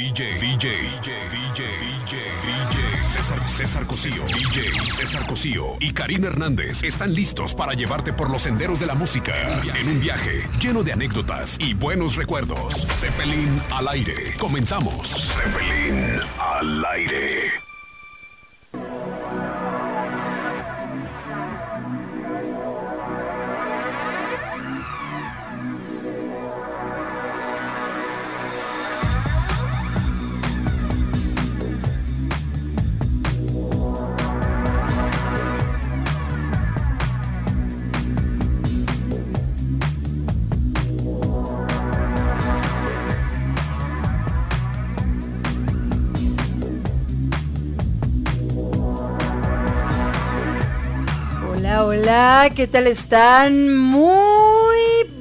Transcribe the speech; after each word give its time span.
DJ, 0.00 0.32
DJ, 0.32 0.70
DJ, 0.96 1.12
DJ, 1.28 1.62
DJ, 1.84 3.02
César, 3.02 3.46
César 3.46 3.86
Cosío, 3.86 4.24
DJ 4.24 4.72
César 4.82 5.26
Cosío 5.26 5.76
y 5.78 5.92
Karina 5.92 6.28
Hernández 6.28 6.82
están 6.84 7.12
listos 7.12 7.54
para 7.54 7.74
llevarte 7.74 8.14
por 8.14 8.30
los 8.30 8.40
senderos 8.40 8.80
de 8.80 8.86
la 8.86 8.94
música 8.94 9.34
en 9.78 9.88
un 9.88 10.00
viaje 10.00 10.48
lleno 10.58 10.82
de 10.82 10.94
anécdotas 10.94 11.58
y 11.60 11.74
buenos 11.74 12.16
recuerdos. 12.16 12.86
Zeppelin 12.88 13.60
al 13.70 13.88
aire. 13.88 14.34
Comenzamos. 14.38 15.06
Zeppelin 15.06 16.18
al 16.38 16.82
aire. 16.86 17.69
¿Qué 52.48 52.66
tal 52.66 52.86
están? 52.86 53.76
Muy 53.76 54.78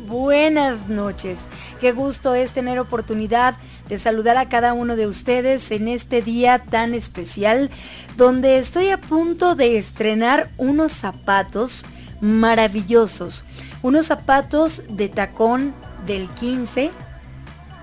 buenas 0.08 0.88
noches. 0.88 1.38
Qué 1.82 1.92
gusto 1.92 2.34
es 2.34 2.54
tener 2.54 2.80
oportunidad 2.80 3.58
de 3.90 4.00
saludar 4.00 4.38
a 4.38 4.48
cada 4.48 4.72
uno 4.72 4.96
de 4.96 5.06
ustedes 5.06 5.70
en 5.72 5.90
este 5.90 6.22
día 6.22 6.60
tan 6.60 6.94
especial 6.94 7.70
donde 8.16 8.58
estoy 8.58 8.90
a 8.90 9.02
punto 9.02 9.56
de 9.56 9.78
estrenar 9.78 10.50
unos 10.58 10.94
zapatos 10.94 11.84
maravillosos. 12.22 13.44
Unos 13.82 14.06
zapatos 14.06 14.84
de 14.90 15.10
tacón 15.10 15.76
del 16.08 16.30
15 16.30 16.90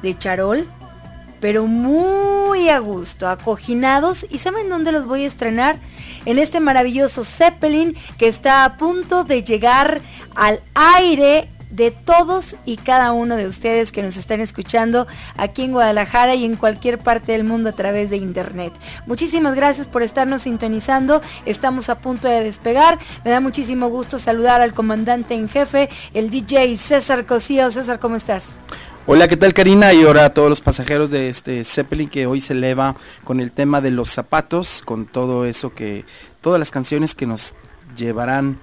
de 0.02 0.18
charol, 0.18 0.66
pero 1.40 1.66
muy 1.66 2.70
a 2.70 2.78
gusto, 2.78 3.28
acoginados. 3.28 4.24
¿Y 4.30 4.38
saben 4.38 4.70
dónde 4.70 4.92
los 4.92 5.06
voy 5.06 5.24
a 5.24 5.28
estrenar? 5.28 5.76
En 6.26 6.38
este 6.38 6.60
maravilloso 6.60 7.24
Zeppelin 7.24 7.96
que 8.18 8.28
está 8.28 8.64
a 8.64 8.76
punto 8.76 9.24
de 9.24 9.42
llegar 9.42 10.00
al 10.34 10.60
aire 10.74 11.48
de 11.70 11.90
todos 11.90 12.56
y 12.64 12.76
cada 12.76 13.12
uno 13.12 13.36
de 13.36 13.46
ustedes 13.46 13.92
que 13.92 14.02
nos 14.02 14.16
están 14.16 14.40
escuchando 14.40 15.06
aquí 15.36 15.62
en 15.62 15.72
Guadalajara 15.72 16.34
y 16.34 16.44
en 16.44 16.56
cualquier 16.56 16.98
parte 16.98 17.32
del 17.32 17.44
mundo 17.44 17.70
a 17.70 17.72
través 17.72 18.10
de 18.10 18.16
internet. 18.16 18.72
Muchísimas 19.06 19.54
gracias 19.54 19.86
por 19.86 20.02
estarnos 20.02 20.42
sintonizando. 20.42 21.20
Estamos 21.44 21.88
a 21.88 21.98
punto 21.98 22.28
de 22.28 22.42
despegar. 22.42 22.98
Me 23.24 23.30
da 23.30 23.40
muchísimo 23.40 23.88
gusto 23.88 24.18
saludar 24.18 24.60
al 24.60 24.72
comandante 24.72 25.34
en 25.34 25.48
jefe, 25.48 25.88
el 26.14 26.30
DJ 26.30 26.76
César 26.76 27.26
Cosío. 27.26 27.70
César, 27.70 27.98
¿cómo 27.98 28.16
estás? 28.16 28.44
Hola, 29.08 29.28
¿qué 29.28 29.36
tal 29.36 29.54
Karina? 29.54 29.92
Y 29.92 30.04
ahora 30.04 30.24
a 30.24 30.34
todos 30.34 30.48
los 30.48 30.60
pasajeros 30.60 31.10
de 31.10 31.28
este 31.28 31.62
Zeppelin 31.62 32.08
que 32.08 32.26
hoy 32.26 32.40
se 32.40 32.54
eleva 32.54 32.96
con 33.22 33.38
el 33.38 33.52
tema 33.52 33.80
de 33.80 33.92
los 33.92 34.10
zapatos, 34.10 34.82
con 34.84 35.06
todo 35.06 35.44
eso 35.44 35.72
que, 35.72 36.04
todas 36.40 36.58
las 36.58 36.72
canciones 36.72 37.14
que 37.14 37.24
nos 37.24 37.54
llevarán 37.96 38.58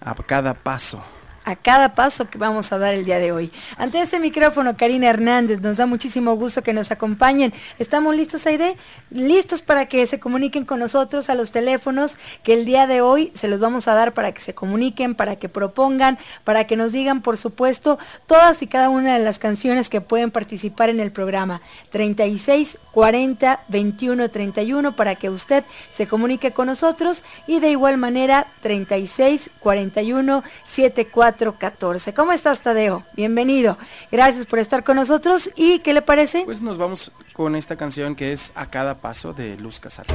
a 0.00 0.14
cada 0.14 0.54
paso 0.54 1.04
a 1.44 1.56
cada 1.56 1.94
paso 1.94 2.28
que 2.28 2.38
vamos 2.38 2.72
a 2.72 2.78
dar 2.78 2.94
el 2.94 3.04
día 3.04 3.18
de 3.18 3.32
hoy. 3.32 3.52
Ante 3.76 4.00
este 4.00 4.18
micrófono, 4.18 4.76
Karina 4.76 5.08
Hernández, 5.08 5.60
nos 5.60 5.76
da 5.76 5.86
muchísimo 5.86 6.34
gusto 6.36 6.62
que 6.62 6.72
nos 6.72 6.90
acompañen. 6.90 7.52
¿Estamos 7.78 8.16
listos, 8.16 8.46
Aide? 8.46 8.76
Listos 9.10 9.62
para 9.62 9.86
que 9.86 10.06
se 10.06 10.18
comuniquen 10.18 10.64
con 10.64 10.80
nosotros 10.80 11.28
a 11.28 11.34
los 11.34 11.50
teléfonos 11.50 12.16
que 12.42 12.54
el 12.54 12.64
día 12.64 12.86
de 12.86 13.02
hoy 13.02 13.30
se 13.34 13.48
los 13.48 13.60
vamos 13.60 13.88
a 13.88 13.94
dar 13.94 14.14
para 14.14 14.32
que 14.32 14.40
se 14.40 14.54
comuniquen, 14.54 15.14
para 15.14 15.36
que 15.36 15.48
propongan, 15.48 16.18
para 16.44 16.66
que 16.66 16.76
nos 16.76 16.92
digan, 16.92 17.20
por 17.20 17.36
supuesto, 17.36 17.98
todas 18.26 18.62
y 18.62 18.66
cada 18.66 18.88
una 18.88 19.18
de 19.18 19.24
las 19.24 19.38
canciones 19.38 19.90
que 19.90 20.00
pueden 20.00 20.30
participar 20.30 20.88
en 20.88 21.00
el 21.00 21.12
programa. 21.12 21.60
36 21.90 22.78
40 22.92 23.60
21 23.68 24.30
31 24.30 24.96
para 24.96 25.14
que 25.14 25.28
usted 25.28 25.64
se 25.92 26.06
comunique 26.06 26.52
con 26.52 26.66
nosotros 26.66 27.22
y 27.46 27.60
de 27.60 27.70
igual 27.70 27.98
manera 27.98 28.46
36 28.62 29.50
41 29.60 30.42
74 30.64 31.33
14. 31.34 32.14
¿Cómo 32.14 32.32
estás, 32.32 32.60
Tadeo? 32.60 33.02
Bienvenido. 33.14 33.76
Gracias 34.10 34.46
por 34.46 34.58
estar 34.58 34.84
con 34.84 34.96
nosotros. 34.96 35.50
¿Y 35.56 35.80
qué 35.80 35.92
le 35.92 36.02
parece? 36.02 36.42
Pues 36.44 36.62
nos 36.62 36.78
vamos 36.78 37.12
con 37.32 37.56
esta 37.56 37.76
canción 37.76 38.14
que 38.14 38.32
es 38.32 38.52
A 38.54 38.66
cada 38.70 39.00
paso 39.00 39.32
de 39.32 39.56
Luz 39.56 39.80
Casal. 39.80 40.06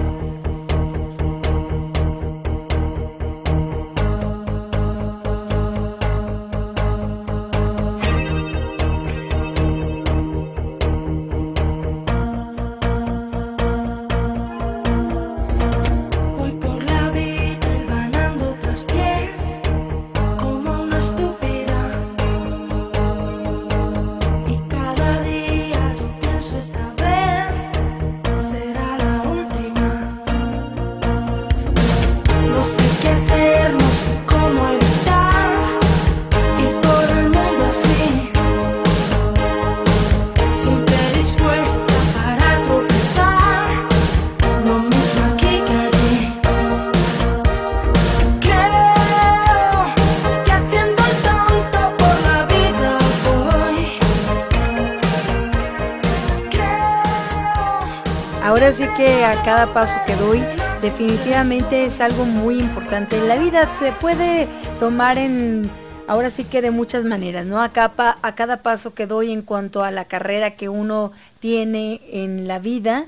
Sí 58.76 58.86
que 58.96 59.26
a 59.26 59.42
cada 59.44 59.74
paso 59.74 59.96
que 60.06 60.16
doy 60.16 60.44
definitivamente 60.80 61.88
es 61.88 62.00
algo 62.00 62.24
muy 62.26 62.60
importante. 62.60 63.18
En 63.18 63.28
la 63.28 63.36
vida 63.36 63.68
se 63.80 63.92
puede 63.92 64.48
tomar 64.80 65.18
en, 65.18 65.68
ahora 66.08 66.30
sí 66.30 66.44
que 66.44 66.62
de 66.62 66.70
muchas 66.70 67.04
maneras, 67.04 67.48
¿no? 67.48 67.64
A 67.64 67.70
cada, 67.70 68.20
a 68.22 68.36
cada 68.36 68.62
paso 68.62 68.94
que 68.94 69.08
doy 69.08 69.32
en 69.32 69.42
cuanto 69.42 69.84
a 69.84 69.90
la 69.90 70.06
carrera 70.06 70.52
que 70.52 70.70
uno 70.70 71.12
tiene 71.40 72.00
en 72.12 72.48
la 72.48 72.60
vida. 72.60 73.06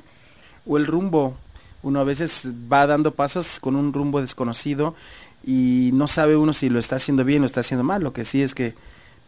O 0.66 0.77
el 0.77 0.88
rumbo. 0.88 1.38
Uno 1.83 2.00
a 2.00 2.05
veces 2.05 2.47
va 2.71 2.88
dando 2.88 3.13
pasos 3.13 3.59
con 3.59 3.75
un 3.75 3.94
rumbo 3.94 4.19
desconocido 4.19 4.95
y 5.44 5.91
no 5.94 6.07
sabe 6.07 6.35
uno 6.35 6.53
si 6.53 6.69
lo 6.69 6.79
está 6.79 6.95
haciendo 6.95 7.23
bien 7.23 7.44
o 7.44 7.45
está 7.45 7.59
haciendo 7.59 7.83
mal. 7.83 8.01
Lo 8.01 8.13
que 8.13 8.25
sí 8.25 8.41
es 8.41 8.55
que 8.55 8.73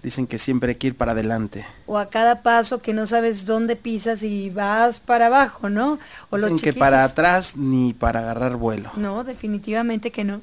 dicen 0.03 0.27
que 0.27 0.37
siempre 0.37 0.69
hay 0.71 0.75
que 0.75 0.87
ir 0.87 0.95
para 0.95 1.13
adelante. 1.13 1.65
O 1.87 1.97
a 1.97 2.09
cada 2.09 2.43
paso 2.43 2.81
que 2.81 2.93
no 2.93 3.07
sabes 3.07 3.45
dónde 3.45 3.75
pisas 3.75 4.21
y 4.21 4.49
vas 4.49 4.99
para 4.99 5.27
abajo, 5.27 5.69
¿no? 5.69 5.97
O 6.29 6.37
dicen 6.37 6.59
que 6.59 6.73
para 6.73 7.03
atrás 7.05 7.55
ni 7.55 7.93
para 7.93 8.19
agarrar 8.19 8.57
vuelo. 8.57 8.91
No, 8.97 9.23
definitivamente 9.23 10.11
que 10.11 10.23
no. 10.23 10.41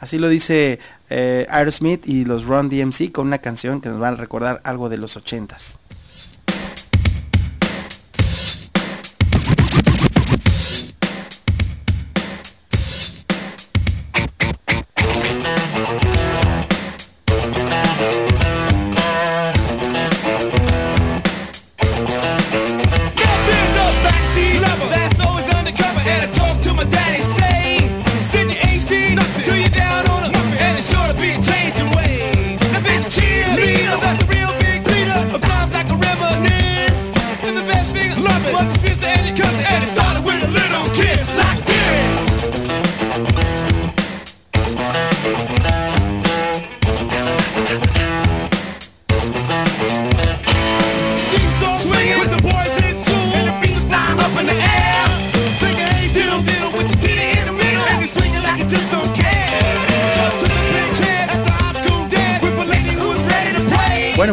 Así 0.00 0.18
lo 0.18 0.28
dice 0.28 0.80
eh, 1.08 1.46
Aerosmith 1.48 2.06
y 2.06 2.24
los 2.24 2.44
Run 2.44 2.68
DMC 2.68 3.12
con 3.12 3.26
una 3.26 3.38
canción 3.38 3.80
que 3.80 3.88
nos 3.88 3.98
van 3.98 4.14
a 4.14 4.16
recordar 4.16 4.60
algo 4.64 4.88
de 4.88 4.98
los 4.98 5.16
ochentas. 5.16 5.78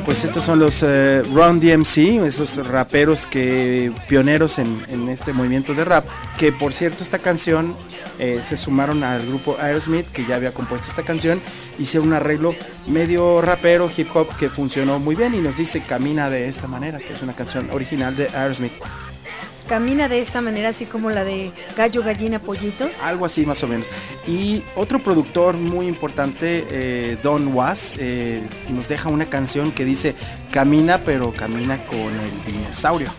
Pues 0.06 0.26
estos 0.26 0.44
son 0.44 0.60
los 0.60 0.84
eh, 0.84 1.24
Run 1.34 1.62
DMC, 1.62 2.26
esos 2.26 2.68
raperos 2.68 3.26
que 3.26 3.92
pioneros 4.10 4.60
en, 4.60 4.84
en, 4.90 5.08
este 5.08 5.32
movimiento 5.32 5.74
de 5.74 5.86
rap, 5.86 6.06
que 6.38 6.52
por 6.52 6.74
cierto 6.74 7.04
esta 7.04 7.20
canción 7.20 7.74
eh, 8.20 8.42
se 8.44 8.58
sumaron 8.58 9.04
al 9.04 9.26
grupo 9.26 9.56
Aerosmith 9.60 10.06
que 10.12 10.26
ya 10.26 10.36
había 10.36 10.54
compuesto 10.54 10.90
esta 10.90 11.04
canción, 11.04 11.42
hicieron 11.80 12.10
un 12.10 12.16
arreglo 12.16 12.54
medio 12.88 13.42
rapero 13.42 13.90
hip 13.96 14.10
hop 14.14 14.28
que 14.38 14.50
funcionó 14.50 15.00
muy 15.00 15.16
bien 15.16 15.34
y 15.36 15.38
nos 15.40 15.56
dice 15.56 15.82
Camina 15.82 16.30
de 16.30 16.48
esta 16.48 16.68
manera, 16.68 16.98
que 17.00 17.14
es 17.14 17.22
una 17.22 17.34
canción 17.34 17.70
original 17.72 18.16
de 18.16 18.28
Aerosmith 18.28 18.74
camina 19.68 20.08
de 20.08 20.22
esta 20.22 20.42
manera, 20.42 20.70
así 20.70 20.86
como 20.86 21.10
la 21.10 21.24
de 21.24 21.52
Gallo, 21.76 22.04
Gallina, 22.04 22.40
Pollito. 22.40 22.90
Algo 23.02 23.26
así 23.26 23.46
más 23.46 23.64
o 23.64 23.68
menos. 23.68 23.88
Y 24.28 24.64
otro 24.76 25.00
productor 25.00 25.58
muy 25.58 25.88
importante, 25.88 26.66
eh, 26.70 27.18
Don 27.22 27.54
Was, 27.54 27.94
eh, 27.98 28.44
nos 28.70 28.88
deja 28.88 29.10
una 29.10 29.30
canción 29.30 29.72
que 29.72 29.86
dice, 29.86 30.16
camina 30.52 31.04
pero 31.04 31.34
camina 31.34 31.86
con 31.86 32.00
el 32.00 32.46
dinosaurio. 32.46 33.10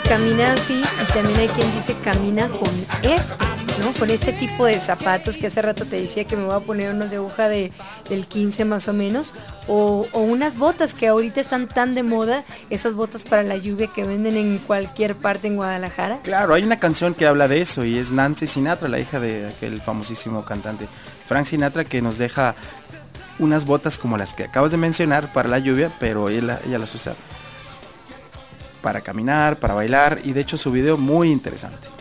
Camina 0.00 0.52
así 0.52 0.80
y 0.80 1.12
también 1.12 1.38
hay 1.38 1.48
quien 1.48 1.72
dice 1.74 1.94
camina 2.04 2.48
con 2.48 2.70
este, 3.02 3.44
¿no? 3.80 3.92
Con 3.98 4.10
este 4.10 4.32
tipo 4.32 4.66
de 4.66 4.80
zapatos 4.80 5.38
que 5.38 5.46
hace 5.46 5.62
rato 5.62 5.84
te 5.84 6.00
decía 6.00 6.24
que 6.24 6.36
me 6.36 6.44
voy 6.44 6.54
a 6.56 6.60
poner 6.60 6.92
unos 6.92 7.10
de 7.10 7.16
aguja 7.16 7.48
de, 7.48 7.72
del 8.08 8.26
15 8.26 8.64
más 8.64 8.88
o 8.88 8.92
menos, 8.92 9.32
o, 9.68 10.06
unas 10.12 10.56
botas 10.56 10.94
que 10.94 11.08
ahorita 11.08 11.40
están 11.40 11.68
tan 11.68 11.94
de 11.94 12.02
moda, 12.02 12.44
esas 12.70 12.94
botas 12.94 13.24
para 13.24 13.42
la 13.42 13.56
lluvia 13.56 13.88
que 13.88 14.04
venden 14.04 14.36
en 14.36 14.58
cualquier 14.58 15.14
parte 15.14 15.48
en 15.48 15.56
Guadalajara. 15.56 16.20
Claro, 16.22 16.54
hay 16.54 16.62
una 16.62 16.78
canción 16.78 17.14
que 17.14 17.26
habla 17.26 17.48
de 17.48 17.60
eso 17.60 17.84
y 17.84 17.98
es 17.98 18.10
Nancy 18.10 18.46
Sinatra, 18.46 18.88
la 18.88 18.98
hija 18.98 19.20
de 19.20 19.48
aquel 19.48 19.80
famosísimo 19.80 20.44
cantante 20.44 20.88
Frank 21.26 21.46
Sinatra 21.46 21.84
que 21.84 22.02
nos 22.02 22.18
deja 22.18 22.54
unas 23.38 23.66
botas 23.66 23.98
como 23.98 24.16
las 24.16 24.34
que 24.34 24.44
acabas 24.44 24.70
de 24.70 24.76
mencionar 24.76 25.32
para 25.32 25.48
la 25.48 25.58
lluvia, 25.58 25.90
pero 26.00 26.28
ella, 26.28 26.60
ella 26.66 26.78
las 26.78 26.94
usa 26.94 27.14
para 28.86 29.00
caminar, 29.00 29.58
para 29.58 29.74
bailar 29.74 30.20
y 30.22 30.32
de 30.32 30.42
hecho 30.42 30.56
su 30.56 30.70
video 30.70 30.96
muy 30.96 31.32
interesante. 31.32 31.95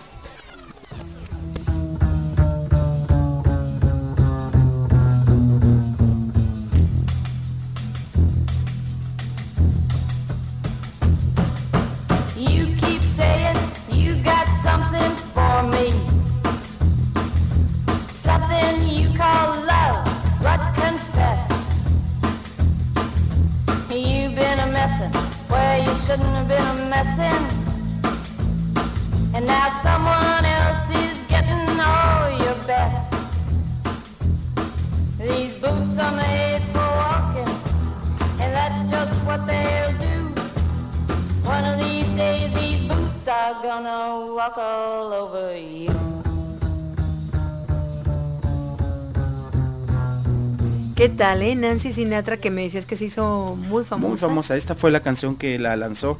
¿Qué 50.95 51.09
tal, 51.09 51.41
eh? 51.43 51.55
Nancy 51.55 51.93
Sinatra, 51.93 52.37
que 52.37 52.49
me 52.51 52.63
decías 52.63 52.85
que 52.85 52.95
se 52.95 53.05
hizo 53.05 53.57
muy 53.57 53.85
famosa. 53.85 54.09
Muy 54.09 54.17
famosa, 54.17 54.55
esta 54.57 54.75
fue 54.75 54.91
la 54.91 54.99
canción 54.99 55.35
que 55.35 55.59
la 55.59 55.75
lanzó. 55.77 56.17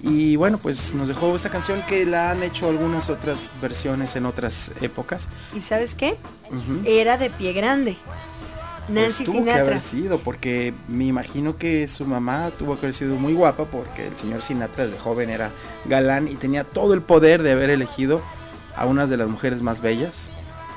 Y 0.00 0.36
bueno, 0.36 0.58
pues 0.58 0.94
nos 0.94 1.08
dejó 1.08 1.34
esta 1.34 1.50
canción 1.50 1.82
que 1.86 2.06
la 2.06 2.30
han 2.30 2.42
hecho 2.42 2.68
algunas 2.68 3.10
otras 3.10 3.50
versiones 3.60 4.16
en 4.16 4.26
otras 4.26 4.72
épocas. 4.80 5.28
¿Y 5.54 5.60
sabes 5.60 5.94
qué? 5.94 6.16
Era 6.86 7.18
de 7.18 7.30
pie 7.30 7.52
grande. 7.52 7.96
Pues 8.88 9.02
Nancy 9.02 9.24
tuvo 9.24 9.40
Sinatra. 9.40 9.54
que 9.54 9.60
haber 9.60 9.80
sido, 9.80 10.18
porque 10.18 10.72
me 10.88 11.04
imagino 11.04 11.56
que 11.56 11.86
su 11.88 12.04
mamá 12.04 12.50
tuvo 12.58 12.74
que 12.74 12.86
haber 12.86 12.94
sido 12.94 13.16
muy 13.16 13.34
guapa, 13.34 13.66
porque 13.66 14.08
el 14.08 14.16
señor 14.16 14.40
Sinatra 14.42 14.84
desde 14.84 14.98
joven 14.98 15.30
era 15.30 15.50
galán 15.84 16.26
y 16.26 16.34
tenía 16.34 16.64
todo 16.64 16.94
el 16.94 17.02
poder 17.02 17.42
de 17.42 17.52
haber 17.52 17.70
elegido 17.70 18.22
a 18.76 18.86
una 18.86 19.06
de 19.06 19.16
las 19.16 19.28
mujeres 19.28 19.60
más 19.60 19.80
bellas 19.80 20.30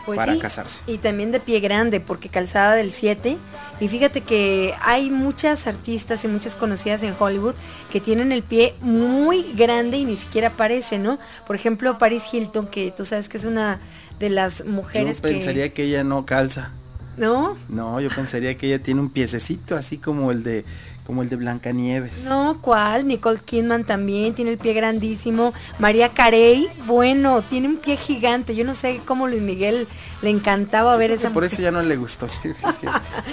pues 0.05 0.17
para 0.17 0.37
casarse. 0.37 0.81
Y 0.87 0.97
también 0.97 1.31
de 1.31 1.39
pie 1.39 1.59
grande, 1.59 1.99
porque 1.99 2.29
calzada 2.29 2.75
del 2.75 2.91
7. 2.91 3.37
Y 3.79 3.87
fíjate 3.87 4.21
que 4.21 4.73
hay 4.81 5.09
muchas 5.09 5.67
artistas 5.67 6.23
y 6.23 6.27
muchas 6.27 6.55
conocidas 6.55 7.03
en 7.03 7.15
Hollywood 7.17 7.55
que 7.91 8.01
tienen 8.01 8.31
el 8.31 8.43
pie 8.43 8.73
muy 8.81 9.53
grande 9.53 9.97
y 9.97 10.05
ni 10.05 10.17
siquiera 10.17 10.51
parece, 10.51 10.97
¿no? 10.97 11.19
Por 11.47 11.55
ejemplo, 11.55 11.97
Paris 11.97 12.25
Hilton, 12.31 12.67
que 12.67 12.91
tú 12.91 13.05
sabes 13.05 13.29
que 13.29 13.37
es 13.37 13.45
una 13.45 13.79
de 14.19 14.29
las 14.29 14.65
mujeres 14.65 15.17
Yo 15.17 15.23
pensaría 15.23 15.73
que 15.73 15.83
ella 15.83 16.03
no 16.03 16.25
calza. 16.25 16.71
¿No? 17.17 17.57
No, 17.69 17.99
yo 17.99 18.09
pensaría 18.09 18.57
que 18.57 18.67
ella 18.67 18.81
tiene 18.81 19.01
un 19.01 19.09
piececito 19.09 19.75
así 19.75 19.97
como 19.97 20.31
el 20.31 20.43
de 20.43 20.65
como 21.05 21.23
el 21.23 21.29
de 21.29 21.35
Blancanieves. 21.35 22.23
No, 22.23 22.59
¿cuál? 22.61 23.07
Nicole 23.07 23.39
Kidman 23.43 23.83
también 23.83 24.33
tiene 24.33 24.51
el 24.51 24.57
pie 24.57 24.73
grandísimo. 24.73 25.53
María 25.79 26.09
Carey, 26.09 26.69
bueno, 26.85 27.41
tiene 27.41 27.67
un 27.67 27.77
pie 27.77 27.97
gigante. 27.97 28.55
Yo 28.55 28.63
no 28.63 28.75
sé 28.75 29.01
cómo 29.05 29.27
Luis 29.27 29.41
Miguel 29.41 29.87
le 30.21 30.29
encantaba 30.29 30.95
ver 30.97 31.11
esa 31.11 31.31
Por 31.31 31.43
eso 31.43 31.61
ya 31.61 31.71
no 31.71 31.81
le 31.81 31.97
gustó. 31.97 32.27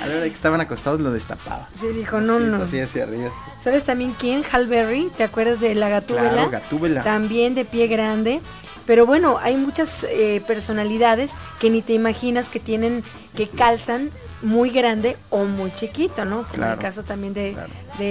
a 0.02 0.06
la 0.06 0.16
hora 0.16 0.24
que 0.24 0.32
estaban 0.32 0.60
acostados 0.60 1.00
lo 1.00 1.12
destapaba. 1.12 1.68
Sí, 1.78 1.88
dijo, 1.88 2.20
no, 2.20 2.40
no. 2.40 2.62
Así 2.64 2.80
hacia 2.80 3.04
arriba. 3.04 3.30
¿Sabes 3.62 3.84
también 3.84 4.12
quién? 4.18 4.42
Hal 4.50 4.66
Berry, 4.66 5.10
¿te 5.16 5.24
acuerdas 5.24 5.60
de 5.60 5.74
la 5.74 5.88
gatúbela? 5.88 6.30
Claro, 6.30 6.50
gatúbela. 6.50 7.02
También 7.04 7.54
de 7.54 7.64
pie 7.64 7.86
grande. 7.86 8.40
Pero 8.88 9.04
bueno, 9.04 9.36
hay 9.38 9.58
muchas 9.58 10.02
eh, 10.04 10.42
personalidades 10.46 11.32
que 11.60 11.68
ni 11.68 11.82
te 11.82 11.92
imaginas 11.92 12.48
que 12.48 12.58
tienen, 12.58 13.04
que 13.36 13.46
calzan 13.46 14.10
muy 14.40 14.70
grande 14.70 15.18
o 15.28 15.44
muy 15.44 15.70
chiquito, 15.72 16.24
¿no? 16.24 16.44
Como 16.44 16.64
el 16.64 16.78
caso 16.78 17.02
también 17.02 17.34
de, 17.34 17.54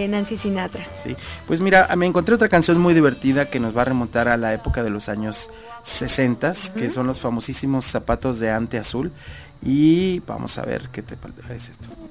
Nancy 0.07 0.37
Sinatra. 0.37 0.85
Sí, 0.93 1.15
pues 1.47 1.61
mira, 1.61 1.89
me 1.97 2.05
encontré 2.05 2.35
otra 2.35 2.47
canción 2.47 2.79
muy 2.79 2.93
divertida 2.93 3.49
que 3.49 3.59
nos 3.59 3.75
va 3.75 3.81
a 3.81 3.85
remontar 3.85 4.27
a 4.27 4.37
la 4.37 4.53
época 4.53 4.83
de 4.83 4.91
los 4.91 5.09
años 5.09 5.49
60, 5.81 6.51
que 6.77 6.91
son 6.91 7.07
los 7.07 7.19
famosísimos 7.19 7.83
zapatos 7.85 8.39
de 8.39 8.51
ante 8.51 8.77
azul. 8.77 9.11
Y 9.65 10.19
vamos 10.27 10.59
a 10.59 10.61
ver 10.61 10.89
qué 10.91 11.01
te 11.01 11.17
parece 11.17 11.71
esto. 11.71 11.87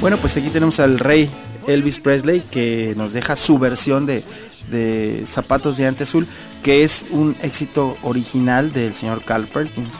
Bueno, 0.00 0.16
pues 0.18 0.36
aquí 0.36 0.48
tenemos 0.48 0.80
al 0.80 0.98
rey 0.98 1.30
Elvis 1.66 1.98
Presley 1.98 2.40
que 2.40 2.94
nos 2.96 3.12
deja 3.12 3.36
su 3.36 3.58
versión 3.58 4.06
de, 4.06 4.24
de 4.70 5.24
Zapatos 5.26 5.76
de 5.76 5.86
Ante 5.86 6.04
Azul, 6.04 6.26
que 6.62 6.84
es 6.84 7.06
un 7.10 7.36
éxito 7.42 7.96
original 8.02 8.72
del 8.72 8.94
señor 8.94 9.24
Carl 9.24 9.46
Perkins 9.46 9.94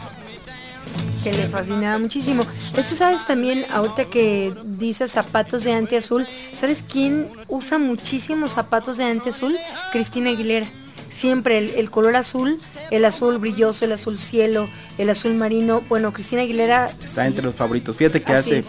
que 1.24 1.32
le 1.32 1.48
fascinaba 1.48 1.98
muchísimo. 1.98 2.42
De 2.74 2.82
hecho, 2.82 2.94
sabes 2.94 3.26
también, 3.26 3.64
ahorita 3.72 4.04
que 4.04 4.54
dices 4.64 5.12
zapatos 5.12 5.64
de 5.64 5.72
ante 5.72 5.96
azul, 5.96 6.26
¿sabes 6.54 6.84
quién 6.86 7.28
usa 7.48 7.78
muchísimos 7.78 8.52
zapatos 8.52 8.98
de 8.98 9.04
ante 9.04 9.30
azul? 9.30 9.56
Cristina 9.90 10.30
Aguilera. 10.30 10.68
Siempre 11.14 11.78
el, 11.78 11.90
color 11.90 12.16
azul, 12.16 12.58
el 12.90 13.04
azul 13.04 13.38
brilloso, 13.38 13.84
el 13.84 13.92
azul 13.92 14.18
cielo, 14.18 14.68
el 14.98 15.08
azul 15.10 15.34
marino. 15.34 15.82
Bueno, 15.88 16.12
Cristina 16.12 16.42
Aguilera... 16.42 16.90
Está 17.04 17.26
entre 17.26 17.44
los 17.44 17.54
favoritos. 17.54 17.96
Fíjate 17.96 18.20
que 18.20 18.32
hace, 18.32 18.64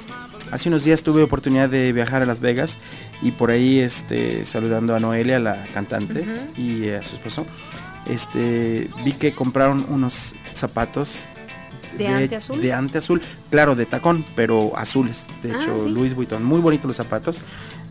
hace 0.51 0.69
unos 0.69 0.83
días 0.83 1.01
tuve 1.01 1.23
oportunidad 1.23 1.69
de 1.69 1.91
viajar 1.91 2.21
a 2.21 2.25
Las 2.27 2.41
Vegas 2.41 2.77
y 3.23 3.31
por 3.31 3.49
ahí 3.49 3.79
este, 3.79 4.45
saludando 4.45 4.95
a 4.95 4.99
Noelia, 4.99 5.39
la 5.39 5.63
cantante, 5.73 6.23
y 6.55 6.89
a 6.89 7.01
su 7.01 7.15
esposo, 7.15 7.47
este, 8.07 8.89
vi 9.03 9.13
que 9.13 9.33
compraron 9.33 9.83
unos 9.89 10.35
zapatos 10.53 11.27
¿De, 11.97 12.07
ante 12.07 12.35
azul? 12.35 12.61
De 12.61 12.73
ante 12.73 12.97
azul, 12.97 13.21
claro, 13.49 13.75
de 13.75 13.85
tacón, 13.85 14.25
pero 14.35 14.77
azules. 14.77 15.27
De 15.41 15.51
ah, 15.51 15.59
hecho, 15.59 15.87
Luis 15.87 16.13
Vuitton, 16.13 16.43
muy 16.43 16.59
bonitos 16.59 16.87
los 16.87 16.97
zapatos 16.97 17.41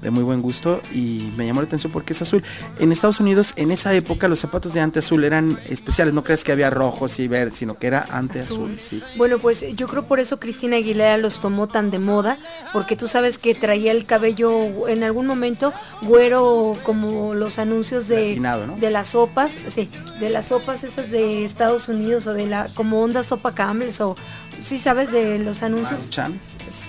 de 0.05 0.11
muy 0.11 0.23
buen 0.23 0.43
gusto 0.43 0.83
y 0.93 1.33
me 1.35 1.47
llamó 1.47 1.63
la 1.63 1.67
atención 1.67 1.91
porque 1.91 2.13
es 2.13 2.21
azul. 2.23 2.45
En 2.79 2.93
Estados 2.93 3.21
Unidos, 3.21 3.55
en 3.57 3.71
esa 3.71 3.95
época, 3.95 4.29
los 4.29 4.39
zapatos 4.39 4.75
de 4.75 4.81
ante 4.81 4.99
azul 4.99 5.25
eran 5.25 5.59
especiales. 5.69 6.13
No 6.13 6.23
crees 6.23 6.45
que 6.45 6.53
había 6.53 6.69
rojos 6.69 7.19
y 7.19 7.27
verde, 7.27 7.57
sino 7.57 7.79
que 7.79 7.87
era 7.87 8.07
ante 8.11 8.41
azul. 8.41 8.77
sí. 8.79 9.03
Bueno, 9.17 9.39
pues 9.39 9.65
yo 9.75 9.89
creo 9.89 10.07
por 10.07 10.21
eso 10.21 10.39
Cristina 10.39 10.77
Aguilera 10.77 11.17
los 11.17 11.41
tomó 11.41 11.69
tan 11.69 11.91
de 11.91 11.99
moda, 11.99 12.37
porque 12.73 12.97
tú 12.97 13.09
sabes 13.09 13.39
que 13.39 13.55
traía 13.55 13.93
el 13.93 14.05
cabello 14.05 14.89
en 14.89 15.03
algún 15.03 15.27
momento 15.27 15.73
güero 16.03 16.77
como 16.83 17.33
los 17.33 17.59
anuncios 17.59 18.07
de, 18.07 18.39
de 18.79 18.91
las 18.91 19.09
sopas, 19.09 19.53
sí, 19.69 19.89
de 20.21 20.29
las 20.29 20.47
sopas 20.47 20.85
esas 20.85 21.11
de 21.11 21.47
Estados 21.47 21.89
Unidos 21.89 22.27
o 22.27 22.35
de 22.35 22.47
la 22.47 22.69
como 22.75 23.03
onda 23.03 23.23
sopa 23.23 23.55
Campbell's 23.55 24.03
o 24.03 24.17
sí 24.59 24.79
sabes 24.79 25.11
de 25.11 25.39
los 25.39 25.63
anuncios. 25.63 26.01
Maruchan. 26.01 26.41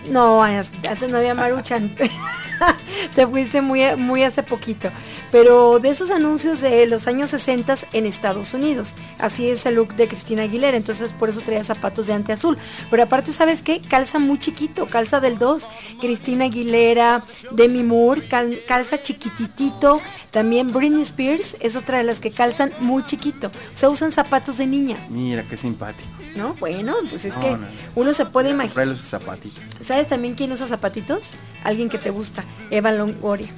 No, 0.10 0.44
antes 0.44 1.12
no 1.12 1.18
había 1.18 1.34
Maruchan. 1.34 1.96
Te 3.14 3.28
fuiste 3.28 3.62
muy, 3.62 3.82
muy 3.98 4.24
hace 4.24 4.44
poquito. 4.44 4.90
Pero 5.36 5.80
de 5.80 5.90
esos 5.90 6.12
anuncios 6.12 6.62
de 6.62 6.88
los 6.88 7.08
años 7.08 7.32
60 7.32 7.76
en 7.92 8.06
Estados 8.06 8.54
Unidos. 8.54 8.96
Así 9.20 9.50
es 9.50 9.66
el 9.66 9.76
look 9.76 9.94
de 9.96 10.08
Cristina 10.08 10.44
Aguilera. 10.44 10.78
Entonces 10.78 11.12
por 11.12 11.28
eso 11.28 11.42
traía 11.42 11.62
zapatos 11.66 12.08
de 12.08 12.14
ante 12.14 12.32
azul. 12.32 12.58
Pero 12.90 13.04
aparte, 13.04 13.34
¿sabes 13.34 13.62
qué? 13.62 13.82
Calza 13.82 14.18
muy 14.18 14.40
chiquito, 14.40 14.88
calza 14.88 15.20
del 15.20 15.38
2. 15.38 15.68
Cristina 16.00 16.46
Aguilera, 16.46 17.26
Demi 17.52 17.84
Moore, 17.84 18.30
calza 18.30 19.02
chiquititito. 19.02 20.00
También 20.32 20.72
Britney 20.72 21.02
Spears 21.02 21.58
es 21.60 21.76
otra 21.76 21.98
de 21.98 22.06
las 22.06 22.22
que 22.22 22.32
calzan 22.32 22.72
muy 22.80 23.04
chiquito. 23.04 23.48
O 23.48 23.76
sea, 23.76 23.90
usan 23.90 24.14
zapatos 24.14 24.58
de 24.58 24.68
niña. 24.68 24.96
Mira, 25.10 25.44
qué 25.46 25.58
simpático. 25.58 26.10
¿No? 26.38 26.54
Bueno, 26.62 26.96
pues 27.10 27.26
es 27.26 27.36
que 27.36 27.58
uno 27.96 28.14
se 28.14 28.26
puede 28.26 28.52
imaginar. 28.52 28.88
los 28.88 29.02
zapatitos. 29.02 29.64
¿Sabes 29.84 30.08
también 30.08 30.36
quién 30.36 30.54
usa 30.54 30.66
zapatitos? 30.66 31.32
Alguien 31.66 31.90
que 31.90 31.98
te 31.98 32.10
gusta. 32.10 32.46
Eva 32.72 32.94
Longoria. 32.94 33.50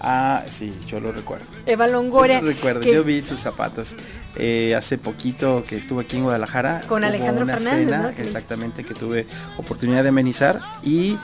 Ah, 0.00 0.44
sí, 0.46 0.72
yo 0.86 1.00
lo 1.00 1.12
recuerdo. 1.12 1.46
Eva 1.66 1.86
Longoria. 1.86 2.40
Yo 2.40 2.46
recuerdo, 2.46 2.82
yo 2.82 3.02
vi 3.02 3.20
sus 3.22 3.40
zapatos 3.40 3.96
eh, 4.36 4.74
hace 4.76 4.98
poquito 4.98 5.64
que 5.66 5.76
estuve 5.76 6.04
aquí 6.04 6.16
en 6.16 6.24
Guadalajara. 6.24 6.82
Con 6.88 7.04
Alejandro 7.04 7.46
Fernández, 7.46 8.18
Exactamente, 8.18 8.84
que 8.84 8.94
tuve 8.94 9.26
oportunidad 9.56 10.02
de 10.02 10.10
amenizar 10.10 10.60
y 10.82 11.16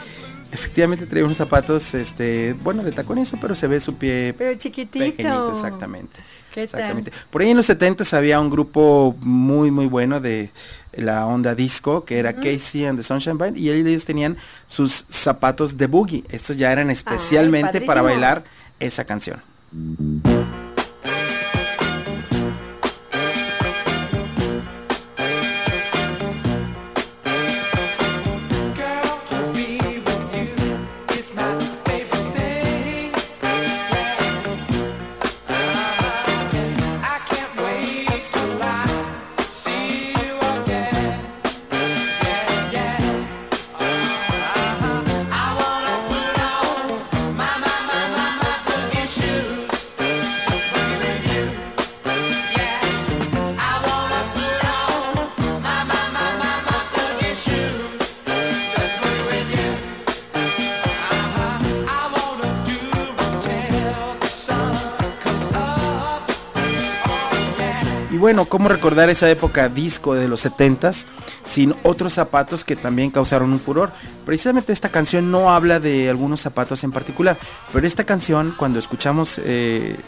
efectivamente 0.54 1.06
traía 1.06 1.24
unos 1.24 1.36
zapatos, 1.36 1.94
este, 1.94 2.54
bueno, 2.62 2.82
de 2.82 2.92
tacón 2.92 3.18
eso, 3.18 3.36
pero 3.40 3.54
se 3.54 3.66
ve 3.66 3.80
su 3.80 3.96
pie 3.96 4.34
pero 4.38 4.56
chiquitito. 4.56 5.50
exactamente. 5.50 6.20
exactamente. 6.54 7.12
Por 7.30 7.42
ahí 7.42 7.50
en 7.50 7.56
los 7.56 7.66
70 7.66 8.04
había 8.16 8.38
un 8.40 8.50
grupo 8.50 9.16
muy, 9.20 9.70
muy 9.70 9.86
bueno 9.86 10.20
de 10.20 10.50
la 10.92 11.26
onda 11.26 11.54
disco, 11.54 12.04
que 12.04 12.18
era 12.18 12.34
Casey 12.34 12.86
and 12.86 12.98
the 12.98 13.02
Sunshine 13.02 13.36
Band, 13.36 13.56
y 13.56 13.70
ellos 13.70 14.04
tenían 14.04 14.36
sus 14.66 15.06
zapatos 15.08 15.76
de 15.76 15.86
boogie. 15.88 16.24
Estos 16.30 16.56
ya 16.56 16.70
eran 16.70 16.88
especialmente 16.90 17.80
para 17.80 18.02
bailar 18.02 18.44
esa 18.86 19.04
canción. 19.04 19.40
Bueno, 68.24 68.46
¿cómo 68.46 68.70
recordar 68.70 69.10
esa 69.10 69.28
época 69.28 69.68
disco 69.68 70.14
de 70.14 70.28
los 70.28 70.46
70s 70.46 71.04
sin 71.42 71.74
otros 71.82 72.14
zapatos 72.14 72.64
que 72.64 72.74
también 72.74 73.10
causaron 73.10 73.52
un 73.52 73.60
furor? 73.60 73.92
Precisamente 74.24 74.72
esta 74.72 74.88
canción 74.88 75.30
no 75.30 75.50
habla 75.52 75.78
de 75.78 76.08
algunos 76.08 76.40
zapatos 76.40 76.84
en 76.84 76.90
particular, 76.90 77.36
pero 77.70 77.86
esta 77.86 78.04
canción, 78.04 78.54
cuando 78.56 78.78
escuchamos 78.78 79.38
eh, 79.44 79.98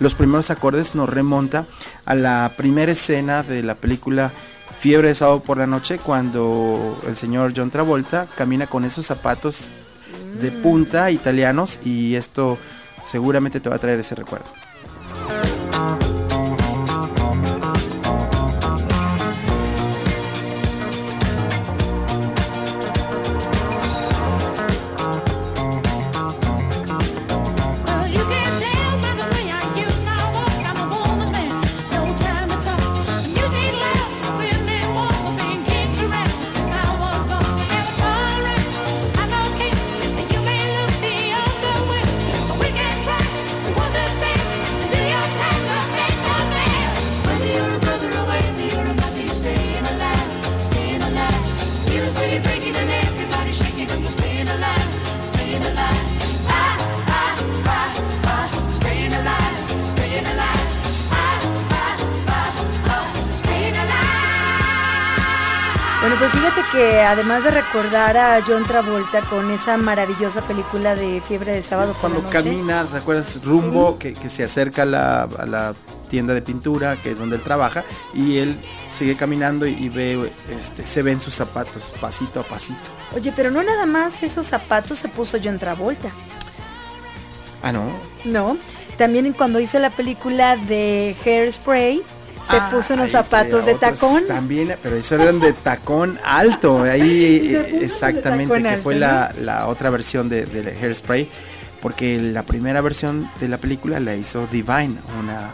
los 0.00 0.16
primeros 0.16 0.50
acordes, 0.50 0.96
nos 0.96 1.08
remonta 1.08 1.66
a 2.06 2.16
la 2.16 2.54
primera 2.56 2.90
escena 2.90 3.44
de 3.44 3.62
la 3.62 3.76
película 3.76 4.32
Fiebre 4.80 5.06
de 5.06 5.14
sábado 5.14 5.44
por 5.44 5.58
la 5.58 5.68
noche, 5.68 5.98
cuando 5.98 7.00
el 7.06 7.16
señor 7.16 7.52
John 7.56 7.70
Travolta 7.70 8.26
camina 8.34 8.66
con 8.66 8.84
esos 8.84 9.06
zapatos 9.06 9.70
de 10.40 10.50
punta 10.50 11.08
italianos 11.12 11.78
y 11.84 12.16
esto 12.16 12.58
seguramente 13.04 13.60
te 13.60 13.68
va 13.68 13.76
a 13.76 13.78
traer 13.78 14.00
ese 14.00 14.16
recuerdo. 14.16 14.46
Además 67.22 67.44
de 67.44 67.52
recordar 67.52 68.16
a 68.16 68.42
John 68.44 68.64
Travolta 68.64 69.20
con 69.20 69.48
esa 69.52 69.76
maravillosa 69.76 70.40
película 70.40 70.96
de 70.96 71.20
Fiebre 71.20 71.52
de 71.52 71.62
Sábado 71.62 71.92
Es 71.92 71.96
cuando 71.96 72.28
camina, 72.28 72.84
¿te 72.84 72.96
acuerdas? 72.96 73.38
Rumbo, 73.44 73.96
que, 73.96 74.12
que, 74.12 74.28
se 74.28 74.42
acerca 74.42 74.82
a 74.82 74.86
la, 74.86 75.22
a 75.22 75.46
la, 75.46 75.74
tienda 76.08 76.34
de 76.34 76.42
pintura, 76.42 77.00
que 77.00 77.12
es 77.12 77.18
donde 77.18 77.36
él 77.36 77.42
trabaja, 77.42 77.84
y 78.12 78.38
él 78.38 78.56
sigue 78.90 79.16
caminando 79.16 79.68
y, 79.68 79.74
y 79.74 79.88
ve, 79.88 80.32
este, 80.50 80.84
se 80.84 81.02
ven 81.02 81.20
sus 81.20 81.32
zapatos, 81.32 81.94
pasito 82.00 82.40
a 82.40 82.42
pasito. 82.42 82.90
Oye, 83.14 83.32
pero 83.36 83.52
no 83.52 83.62
nada 83.62 83.86
más 83.86 84.24
esos 84.24 84.48
zapatos 84.48 84.98
se 84.98 85.06
puso 85.06 85.38
John 85.42 85.60
Travolta. 85.60 86.10
Ah, 87.62 87.70
no. 87.70 87.84
No, 88.24 88.58
también 88.98 89.32
cuando 89.32 89.60
hizo 89.60 89.78
la 89.78 89.90
película 89.90 90.56
de 90.56 91.14
Hairspray, 91.24 92.02
se 92.48 92.56
ah, 92.56 92.68
puso 92.70 92.94
unos 92.94 93.10
zapatos 93.10 93.66
de 93.66 93.74
tacón. 93.74 94.26
También, 94.26 94.76
pero 94.82 94.96
eso 94.96 95.14
eran 95.14 95.40
de 95.40 95.52
tacón 95.52 96.18
alto. 96.24 96.82
Ahí 96.82 97.54
exactamente, 97.80 98.62
que 98.62 98.76
fue 98.78 98.94
la, 98.96 99.32
la, 99.40 99.68
otra 99.68 99.90
versión 99.90 100.28
de, 100.28 100.44
de, 100.44 100.70
Hairspray. 100.70 101.28
Porque 101.80 102.18
la 102.18 102.44
primera 102.44 102.80
versión 102.80 103.28
de 103.40 103.48
la 103.48 103.58
película 103.58 103.98
la 103.98 104.14
hizo 104.14 104.46
Divine, 104.46 104.96
una, 105.18 105.50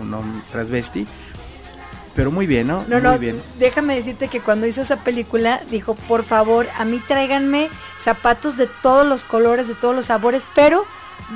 una 0.00 0.18
un 0.18 0.42
transvesti. 0.50 1.06
Pero 2.14 2.30
muy 2.30 2.46
bien, 2.46 2.66
¿no? 2.66 2.84
No, 2.88 2.96
muy 2.96 3.02
no, 3.02 3.18
bien. 3.18 3.42
déjame 3.58 3.94
decirte 3.94 4.28
que 4.28 4.40
cuando 4.40 4.66
hizo 4.66 4.80
esa 4.80 4.96
película 4.96 5.60
dijo, 5.70 5.94
por 5.94 6.24
favor, 6.24 6.66
a 6.78 6.86
mí 6.86 6.98
tráiganme 7.06 7.68
zapatos 7.98 8.56
de 8.56 8.68
todos 8.82 9.06
los 9.06 9.22
colores, 9.22 9.68
de 9.68 9.74
todos 9.74 9.94
los 9.94 10.06
sabores, 10.06 10.44
pero 10.54 10.86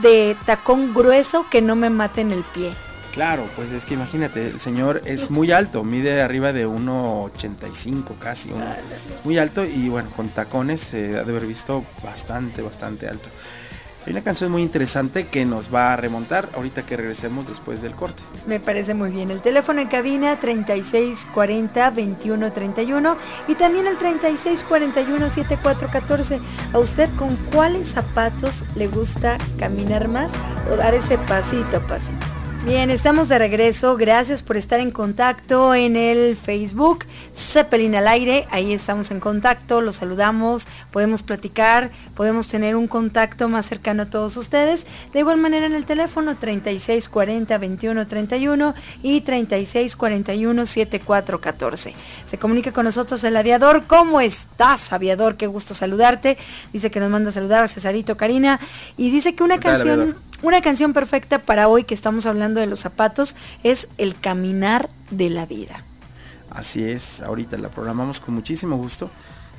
de 0.01 0.39
tacón 0.47 0.95
grueso 0.95 1.47
que 1.51 1.61
no 1.61 1.77
me 1.77 1.91
maten 1.91 2.33
el 2.33 2.45
pie. 2.45 2.73
Claro, 3.13 3.49
pues 3.57 3.73
es 3.73 3.85
que 3.85 3.95
imagínate, 3.95 4.47
el 4.47 4.61
señor 4.61 5.03
es 5.05 5.31
muy 5.31 5.51
alto, 5.51 5.83
mide 5.83 6.23
arriba 6.23 6.53
de 6.53 6.67
1,85 6.67 8.19
casi, 8.19 8.53
uno, 8.53 8.65
es 9.13 9.25
muy 9.25 9.37
alto 9.37 9.65
y 9.65 9.89
bueno, 9.89 10.11
con 10.11 10.29
tacones 10.29 10.81
se 10.81 11.19
ha 11.19 11.25
de 11.25 11.31
haber 11.31 11.47
visto 11.47 11.85
bastante, 12.05 12.63
bastante 12.63 13.09
alto. 13.09 13.29
Hay 14.07 14.13
una 14.13 14.23
canción 14.23 14.51
muy 14.51 14.63
interesante 14.63 15.27
que 15.27 15.45
nos 15.45 15.73
va 15.75 15.93
a 15.93 15.97
remontar 15.97 16.49
ahorita 16.55 16.87
que 16.87 16.97
regresemos 16.97 17.47
después 17.47 17.83
del 17.83 17.95
corte. 17.95 18.23
Me 18.47 18.59
parece 18.59 18.95
muy 18.95 19.11
bien. 19.11 19.31
El 19.31 19.43
teléfono 19.43 19.81
en 19.83 19.89
cabina 19.89 20.41
3640 20.41 21.91
2131 21.91 23.17
y 23.49 23.55
también 23.57 23.87
el 23.87 23.99
3641 23.99 25.29
7414. 25.29 26.41
¿A 26.73 26.79
usted 26.79 27.11
con 27.19 27.37
cuáles 27.53 27.89
zapatos 27.89 28.65
le 28.75 28.89
gusta 28.89 29.37
caminar 29.59 30.09
más 30.09 30.33
o 30.73 30.77
dar 30.77 30.95
ese 30.95 31.19
pasito 31.19 31.77
a 31.77 31.87
pasito? 31.87 32.40
Bien, 32.67 32.91
estamos 32.91 33.31
de 33.31 33.39
regreso. 33.39 33.97
Gracias 33.97 34.43
por 34.43 34.59
estar 34.59 34.81
en 34.81 34.91
contacto 34.91 35.75
en 35.75 35.97
el 35.97 36.37
Facebook 36.37 37.07
Zeppelin 37.35 37.95
al 37.95 38.07
aire. 38.07 38.47
Ahí 38.51 38.75
estamos 38.75 39.11
en 39.11 39.19
contacto, 39.19 39.81
los 39.81 39.97
saludamos, 39.97 40.69
podemos 40.91 41.23
platicar, 41.23 41.91
podemos 42.15 42.49
tener 42.49 42.77
un 42.77 42.87
contacto 42.87 43.49
más 43.49 43.65
cercano 43.65 44.03
a 44.03 44.11
todos 44.11 44.37
ustedes. 44.37 44.87
De 45.15 45.21
igual 45.21 45.39
manera 45.39 45.65
en 45.65 45.73
el 45.73 45.87
teléfono 45.87 46.37
3640 46.37 47.59
2131 47.59 48.75
y 49.03 49.23
3641 49.23 50.67
7414. 50.67 51.95
Se 52.27 52.39
comunica 52.39 52.73
con 52.73 52.85
nosotros 52.85 53.25
el 53.25 53.39
aviador. 53.39 53.85
¿Cómo 53.87 54.21
estás, 54.21 54.93
aviador? 54.93 55.39
Qué 55.39 55.47
gusto 55.47 55.73
saludarte. 55.73 56.37
Dice 56.75 56.91
que 56.91 57.01
nos 57.01 57.09
manda 57.09 57.31
a 57.31 57.33
saludar 57.33 57.65
a 57.65 57.69
Cesarito 57.69 58.19
Karina 58.19 58.61
y 58.99 59.11
dice 59.11 59.35
que 59.35 59.45
una 59.45 59.59
canción 59.59 60.15
una 60.43 60.61
canción 60.63 60.93
perfecta 60.93 61.39
para 61.39 61.69
hoy 61.69 61.85
que 61.85 61.95
estamos 61.95 62.27
hablando 62.27 62.61
de 62.61 62.67
los 62.67 62.81
zapatos 62.81 63.37
es 63.63 63.89
El 63.99 64.19
Caminar 64.19 64.89
de 65.11 65.31
la 65.31 65.47
Vida. 65.47 65.85
Así 66.51 66.83
es, 66.83 67.21
ahorita 67.21 67.59
la 67.59 67.69
programamos 67.69 68.21
con 68.21 68.35
muchísimo 68.35 68.77
gusto. 68.77 69.11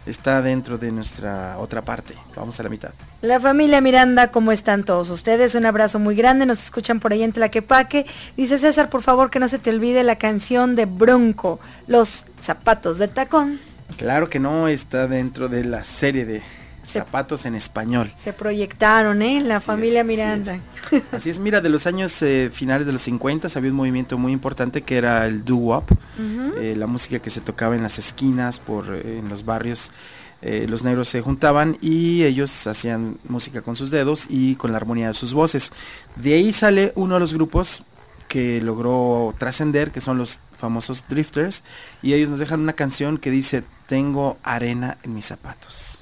Está 0.05 0.41
dentro 0.41 0.79
de 0.79 0.91
nuestra 0.91 1.59
otra 1.59 1.83
parte. 1.83 2.15
Vamos 2.35 2.59
a 2.59 2.63
la 2.63 2.69
mitad. 2.69 2.91
La 3.21 3.39
familia 3.39 3.81
Miranda, 3.81 4.31
¿cómo 4.31 4.51
están 4.51 4.83
todos 4.83 5.11
ustedes? 5.11 5.53
Un 5.53 5.67
abrazo 5.67 5.99
muy 5.99 6.15
grande. 6.15 6.47
Nos 6.47 6.63
escuchan 6.63 6.99
por 6.99 7.13
ahí 7.13 7.21
en 7.21 7.33
Tlaquepaque. 7.33 8.07
Dice 8.35 8.57
César, 8.57 8.89
por 8.89 9.03
favor, 9.03 9.29
que 9.29 9.39
no 9.39 9.47
se 9.47 9.59
te 9.59 9.69
olvide 9.69 10.03
la 10.03 10.17
canción 10.17 10.75
de 10.75 10.85
Bronco, 10.85 11.59
Los 11.85 12.25
zapatos 12.41 12.97
de 12.97 13.09
tacón. 13.09 13.59
Claro 13.97 14.27
que 14.27 14.39
no, 14.39 14.67
está 14.67 15.07
dentro 15.07 15.49
de 15.49 15.65
la 15.65 15.83
serie 15.83 16.25
de 16.25 16.41
zapatos 16.85 17.45
en 17.45 17.55
español. 17.55 18.11
Se 18.17 18.33
proyectaron, 18.33 19.21
¿eh? 19.21 19.41
La 19.41 19.59
familia 19.59 20.03
Miranda. 20.03 20.59
Así 21.11 21.29
es. 21.29 21.39
mira, 21.39 21.61
de 21.61 21.69
los 21.69 21.87
años 21.87 22.21
eh, 22.21 22.49
finales 22.51 22.85
de 22.85 22.93
los 22.93 23.01
50 23.01 23.47
había 23.55 23.71
un 23.71 23.77
movimiento 23.77 24.17
muy 24.17 24.33
importante 24.33 24.81
que 24.81 24.97
era 24.97 25.25
el 25.25 25.43
doo-wop, 25.43 25.91
eh, 26.59 26.75
la 26.77 26.87
música 26.87 27.19
que 27.19 27.29
se 27.29 27.41
tocaba 27.41 27.75
en 27.75 27.83
las 27.83 27.99
esquinas, 27.99 28.59
por 28.59 28.85
eh, 28.93 29.19
en 29.19 29.29
los 29.29 29.45
barrios. 29.45 29.91
los 30.41 30.83
negros 30.83 31.07
se 31.07 31.21
juntaban 31.21 31.77
y 31.81 32.23
ellos 32.23 32.65
hacían 32.65 33.17
música 33.29 33.61
con 33.61 33.75
sus 33.75 33.91
dedos 33.91 34.25
y 34.27 34.55
con 34.55 34.71
la 34.71 34.77
armonía 34.77 35.07
de 35.07 35.13
sus 35.13 35.33
voces. 35.33 35.71
De 36.15 36.33
ahí 36.33 36.51
sale 36.51 36.93
uno 36.95 37.13
de 37.15 37.19
los 37.19 37.33
grupos 37.33 37.83
que 38.27 38.61
logró 38.61 39.35
trascender, 39.37 39.91
que 39.91 39.99
son 39.99 40.17
los 40.17 40.39
famosos 40.57 41.03
Drifters, 41.09 41.63
y 42.01 42.13
ellos 42.13 42.29
nos 42.29 42.39
dejan 42.39 42.61
una 42.61 42.73
canción 42.73 43.17
que 43.17 43.29
dice, 43.29 43.63
tengo 43.87 44.37
arena 44.41 44.97
en 45.03 45.13
mis 45.13 45.25
zapatos. 45.25 46.00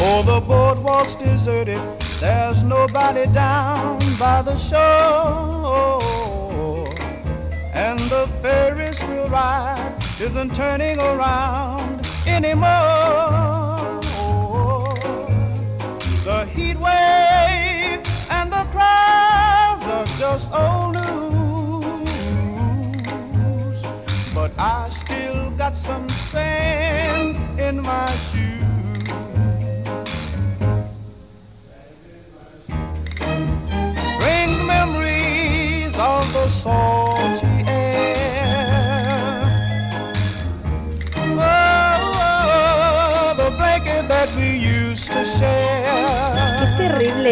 Oh, 0.00 0.22
the 0.22 0.40
boardwalk's 0.40 1.14
deserted. 1.16 1.80
There's 2.18 2.62
nobody 2.62 3.26
down 3.32 3.98
by 4.18 4.42
the 4.42 4.56
shore. 4.56 6.02
And 7.72 8.00
the 8.10 8.26
Ferris 8.42 9.00
wheel 9.04 9.28
ride 9.28 9.94
isn't 10.20 10.54
turning 10.54 10.98
around 10.98 12.04
anymore. 12.26 14.00
The 16.24 16.46
heat 16.46 16.76
wave 16.76 18.02
and 18.30 18.52
the 18.52 18.64
crowds 18.72 19.86
are 19.86 20.06
just 20.18 20.50
old 20.52 20.94
news. 20.96 21.47
But 24.56 24.62
I 24.62 24.88
still 24.90 25.50
got 25.50 25.76
some 25.76 26.08
sand 26.08 27.36
in 27.58 27.82
my 27.82 28.10
shoes. 28.28 28.58
Brings 34.18 34.62
memories 34.64 35.94
of 35.98 36.32
the 36.32 36.48
salty 36.48 37.57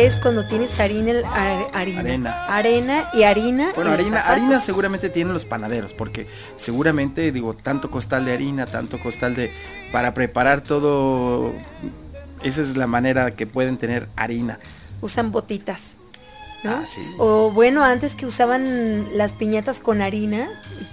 es 0.07 0.17
cuando 0.17 0.45
tienes 0.45 0.79
harina, 0.79 1.13
harina, 1.75 2.01
arena. 2.01 2.47
arena 2.47 3.11
y 3.13 3.25
harina. 3.25 3.73
Bueno, 3.75 3.91
harina, 3.91 4.21
harina 4.21 4.61
seguramente 4.61 5.11
tienen 5.11 5.33
los 5.33 5.45
panaderos, 5.45 5.95
porque 5.95 6.29
seguramente 6.55 7.33
digo 7.33 7.55
tanto 7.55 7.91
costal 7.91 8.25
de 8.25 8.33
harina, 8.33 8.67
tanto 8.67 8.99
costal 8.99 9.35
de 9.35 9.51
para 9.91 10.15
preparar 10.15 10.61
todo. 10.61 11.53
Esa 12.43 12.63
es 12.63 12.77
la 12.77 12.87
manera 12.87 13.33
que 13.33 13.47
pueden 13.47 13.79
tener 13.79 14.09
harina. 14.15 14.61
Usan 15.01 15.33
botitas. 15.33 15.97
Ah, 16.65 16.85
o 17.19 17.51
bueno, 17.51 17.85
antes 17.85 18.15
que 18.15 18.27
usaban 18.27 19.17
las 19.17 19.33
piñatas 19.33 19.79
con 19.79 20.01
harina, 20.01 20.49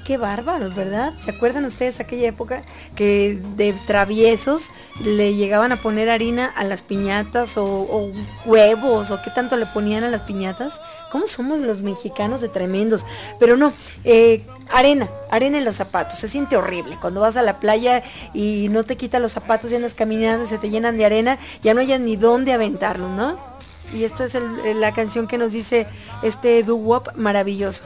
qué 0.05 0.17
bárbaros, 0.17 0.75
¿verdad? 0.75 1.13
¿Se 1.23 1.31
acuerdan 1.31 1.65
ustedes 1.65 1.99
aquella 1.99 2.27
época 2.27 2.61
que 2.95 3.41
de 3.55 3.73
traviesos 3.87 4.71
le 5.03 5.35
llegaban 5.35 5.71
a 5.71 5.81
poner 5.81 6.09
harina 6.09 6.45
a 6.45 6.63
las 6.63 6.81
piñatas 6.81 7.57
o, 7.57 8.11
huevos 8.45 9.09
o 9.09 9.21
qué 9.23 9.31
tanto 9.31 9.57
le 9.57 9.65
ponían 9.65 10.03
a 10.03 10.09
las 10.09 10.21
piñatas? 10.21 10.79
¿Cómo 11.11 11.27
somos 11.27 11.59
los 11.59 11.81
mexicanos 11.81 12.41
de 12.41 12.49
tremendos? 12.49 13.05
Pero 13.39 13.57
no, 13.57 13.73
eh, 14.03 14.45
arena, 14.71 15.09
arena 15.31 15.57
en 15.57 15.65
los 15.65 15.77
zapatos, 15.77 16.19
se 16.19 16.27
siente 16.27 16.57
horrible. 16.57 16.97
Cuando 16.99 17.21
vas 17.21 17.37
a 17.37 17.41
la 17.41 17.59
playa 17.59 18.03
y 18.33 18.67
no 18.69 18.83
te 18.83 18.97
quitas 18.97 19.21
los 19.21 19.31
zapatos 19.31 19.71
y 19.71 19.75
andas 19.75 19.93
caminando 19.93 20.45
y 20.45 20.47
se 20.47 20.57
te 20.57 20.69
llenan 20.69 20.97
de 20.97 21.05
arena, 21.05 21.39
ya 21.63 21.73
no 21.73 21.81
hayas 21.81 21.99
ni 21.99 22.15
dónde 22.15 22.53
aventarlos, 22.53 23.09
¿no? 23.09 23.52
Y 23.91 24.03
esta 24.03 24.25
es 24.25 24.37
la 24.75 24.93
canción 24.93 25.27
que 25.27 25.37
nos 25.37 25.51
dice 25.51 25.87
este 26.21 26.63
doo-wop 26.63 27.15
maravilloso. 27.15 27.83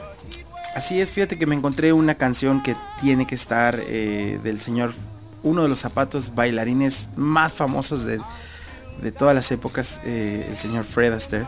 Así 0.74 1.00
es, 1.00 1.10
fíjate 1.10 1.38
que 1.38 1.46
me 1.46 1.54
encontré 1.54 1.92
una 1.92 2.14
canción 2.14 2.62
que 2.62 2.76
tiene 3.00 3.26
que 3.26 3.34
estar 3.34 3.80
eh, 3.80 4.38
del 4.44 4.60
señor, 4.60 4.92
uno 5.42 5.62
de 5.62 5.68
los 5.68 5.80
zapatos 5.80 6.34
bailarines 6.34 7.08
más 7.16 7.52
famosos 7.52 8.04
de, 8.04 8.20
todas 9.12 9.34
las 9.34 9.50
épocas, 9.50 10.00
eh, 10.04 10.46
el 10.48 10.56
señor 10.56 10.84
Fred 10.84 11.12
Astaire. 11.12 11.46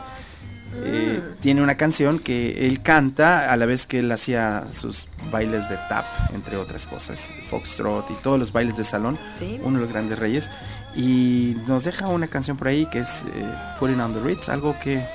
Eh, 0.84 1.20
mm. 1.20 1.40
tiene 1.40 1.62
una 1.62 1.76
canción 1.76 2.18
que 2.18 2.66
él 2.66 2.80
canta 2.80 3.52
a 3.52 3.56
la 3.56 3.66
vez 3.66 3.86
que 3.86 3.98
él 3.98 4.10
hacía 4.12 4.64
sus 4.72 5.08
bailes 5.30 5.68
de 5.68 5.76
tap, 5.88 6.06
entre 6.32 6.56
otras 6.56 6.86
cosas, 6.86 7.32
foxtrot 7.48 8.10
y 8.10 8.14
todos 8.14 8.38
los 8.38 8.52
bailes 8.52 8.76
de 8.76 8.84
salón, 8.84 9.18
uno 9.62 9.76
de 9.76 9.80
los 9.80 9.90
grandes 9.90 10.18
reyes 10.18 10.48
y 10.94 11.56
nos 11.66 11.84
deja 11.84 12.08
una 12.08 12.28
canción 12.28 12.56
por 12.56 12.68
ahí 12.68 12.86
que 12.86 13.00
es 13.00 13.24
eh, 13.34 13.54
Putting 13.78 14.00
on 14.00 14.14
the 14.14 14.20
Ritz, 14.20 14.48
algo 14.48 14.76
que 14.78 15.06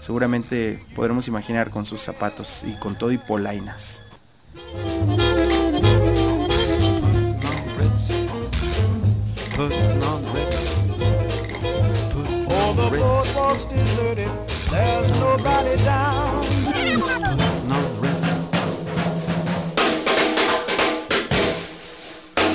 seguramente 0.00 0.84
podremos 0.94 1.28
imaginar 1.28 1.70
con 1.70 1.86
sus 1.86 2.00
zapatos 2.00 2.64
y 2.66 2.72
con 2.78 2.96
todo 2.96 3.12
y 3.12 3.18
polainas. 3.18 4.02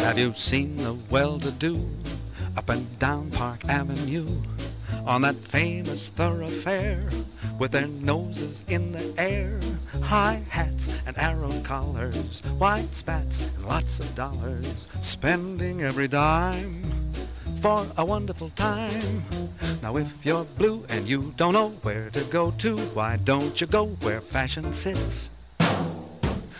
Have 0.03 0.17
you 0.17 0.33
seen 0.33 0.77
the 0.77 0.93
well-to-do 1.11 1.85
up 2.67 2.75
and 2.75 2.99
down 2.99 3.31
Park 3.31 3.63
Avenue 3.69 4.27
on 5.05 5.21
that 5.21 5.35
famous 5.35 6.09
thoroughfare 6.09 7.07
with 7.59 7.71
their 7.71 7.87
noses 7.87 8.61
in 8.67 8.91
the 8.91 9.13
air, 9.17 9.59
high 10.01 10.41
hats 10.49 10.89
and 11.05 11.17
arrow 11.17 11.51
collars, 11.63 12.41
white 12.57 12.93
spats 12.93 13.39
and 13.39 13.65
lots 13.65 13.99
of 13.99 14.13
dollars, 14.15 14.87
spending 14.99 15.81
every 15.81 16.09
dime 16.09 16.83
for 17.61 17.85
a 17.97 18.03
wonderful 18.03 18.49
time. 18.55 19.23
Now 19.81 19.95
if 19.95 20.25
you're 20.25 20.43
blue 20.57 20.83
and 20.89 21.07
you 21.07 21.33
don't 21.37 21.53
know 21.53 21.69
where 21.83 22.09
to 22.09 22.23
go 22.25 22.51
to, 22.59 22.77
why 22.93 23.17
don't 23.17 23.61
you 23.61 23.67
go 23.67 23.85
where 24.01 24.19
fashion 24.19 24.73
sits? 24.73 25.29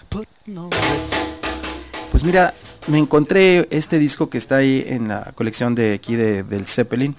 Putting 0.09 0.57
on. 0.57 0.71
Pues 2.17 2.25
mira, 2.25 2.56
me 2.88 2.97
encontré 2.97 3.67
este 3.69 3.99
disco 3.99 4.27
que 4.27 4.39
está 4.39 4.56
ahí 4.56 4.84
en 4.88 5.08
la 5.08 5.34
colección 5.36 5.75
de 5.75 5.93
aquí 5.93 6.15
de, 6.15 6.41
del 6.41 6.65
Zeppelin 6.65 7.15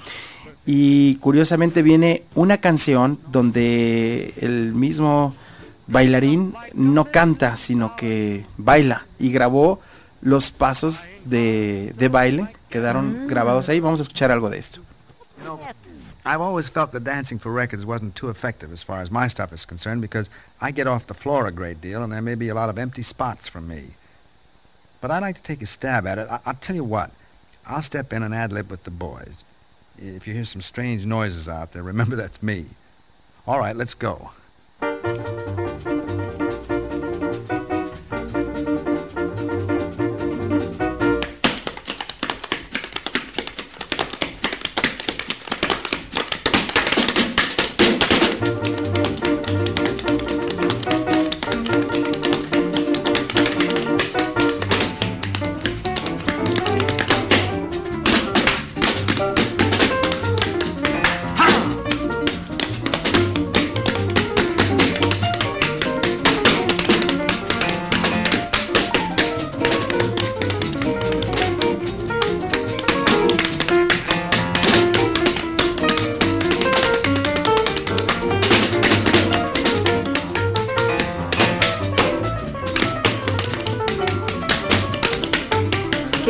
y 0.67 1.15
curiosamente 1.19 1.83
viene 1.83 2.25
una 2.35 2.59
canción 2.59 3.17
donde 3.31 4.35
el 4.41 4.75
mismo 4.75 5.37
bailarín 5.87 6.53
no 6.75 7.05
canta 7.05 7.57
sino 7.57 7.95
que 7.95 8.45
baila 8.57 9.07
y 9.21 9.31
grabó 9.31 9.79
los 10.21 10.51
pasos 10.51 11.05
de, 11.27 11.95
de 11.97 12.09
baile 12.09 12.49
quedaron 12.69 13.29
grabados 13.29 13.69
ahí. 13.69 13.79
Vamos 13.79 14.01
a 14.01 14.03
escuchar 14.03 14.33
algo 14.33 14.51
de 14.51 14.59
esto. 14.59 14.81
You 15.39 15.45
know, 15.45 15.61
I've 16.27 16.43
always 16.43 16.69
felt 16.69 16.91
that 16.91 17.05
dancing 17.05 17.39
for 17.39 17.55
records 17.55 17.87
wasn't 17.87 18.17
too 18.17 18.31
effective 18.31 18.73
as 18.73 18.83
far 18.83 19.01
as 19.01 19.13
my 19.13 19.29
stuff 19.29 19.53
is 19.53 19.65
concerned 19.65 20.01
because 20.01 20.29
I 20.61 20.73
get 20.73 20.89
off 20.89 21.07
the 21.07 21.15
floor 21.15 21.47
a 21.47 21.53
great 21.53 21.81
deal 21.81 22.03
and 22.03 22.13
there 22.13 22.21
may 22.21 22.35
be 22.35 22.49
a 22.49 22.55
lot 22.55 22.69
of 22.69 22.79
empty 22.81 23.05
spots 23.05 23.49
for 23.49 23.61
me. 23.61 23.95
But 25.01 25.11
I'd 25.11 25.21
like 25.21 25.37
to 25.37 25.43
take 25.43 25.63
a 25.63 25.67
stab 25.67 26.07
at 26.07 26.19
it. 26.19 26.29
I- 26.31 26.41
I'll 26.47 26.55
tell 26.55 26.77
you 26.77 26.85
what. 26.85 27.11
I'll 27.67 27.83
step 27.83 28.13
in 28.13 28.23
and 28.23 28.35
ad-lib 28.35 28.71
with 28.71 28.85
the 28.85 28.91
boys. 28.91 29.45
If 29.99 30.27
you 30.27 30.35
hear 30.35 30.45
some 30.45 30.61
strange 30.61 31.05
noises 31.07 31.49
out 31.49 31.73
there, 31.73 31.83
remember 31.83 32.17
that's 32.17 32.43
me. 32.43 32.67
All 33.47 33.59
right, 33.59 33.77
let's 33.77 33.95
go. 33.95 34.31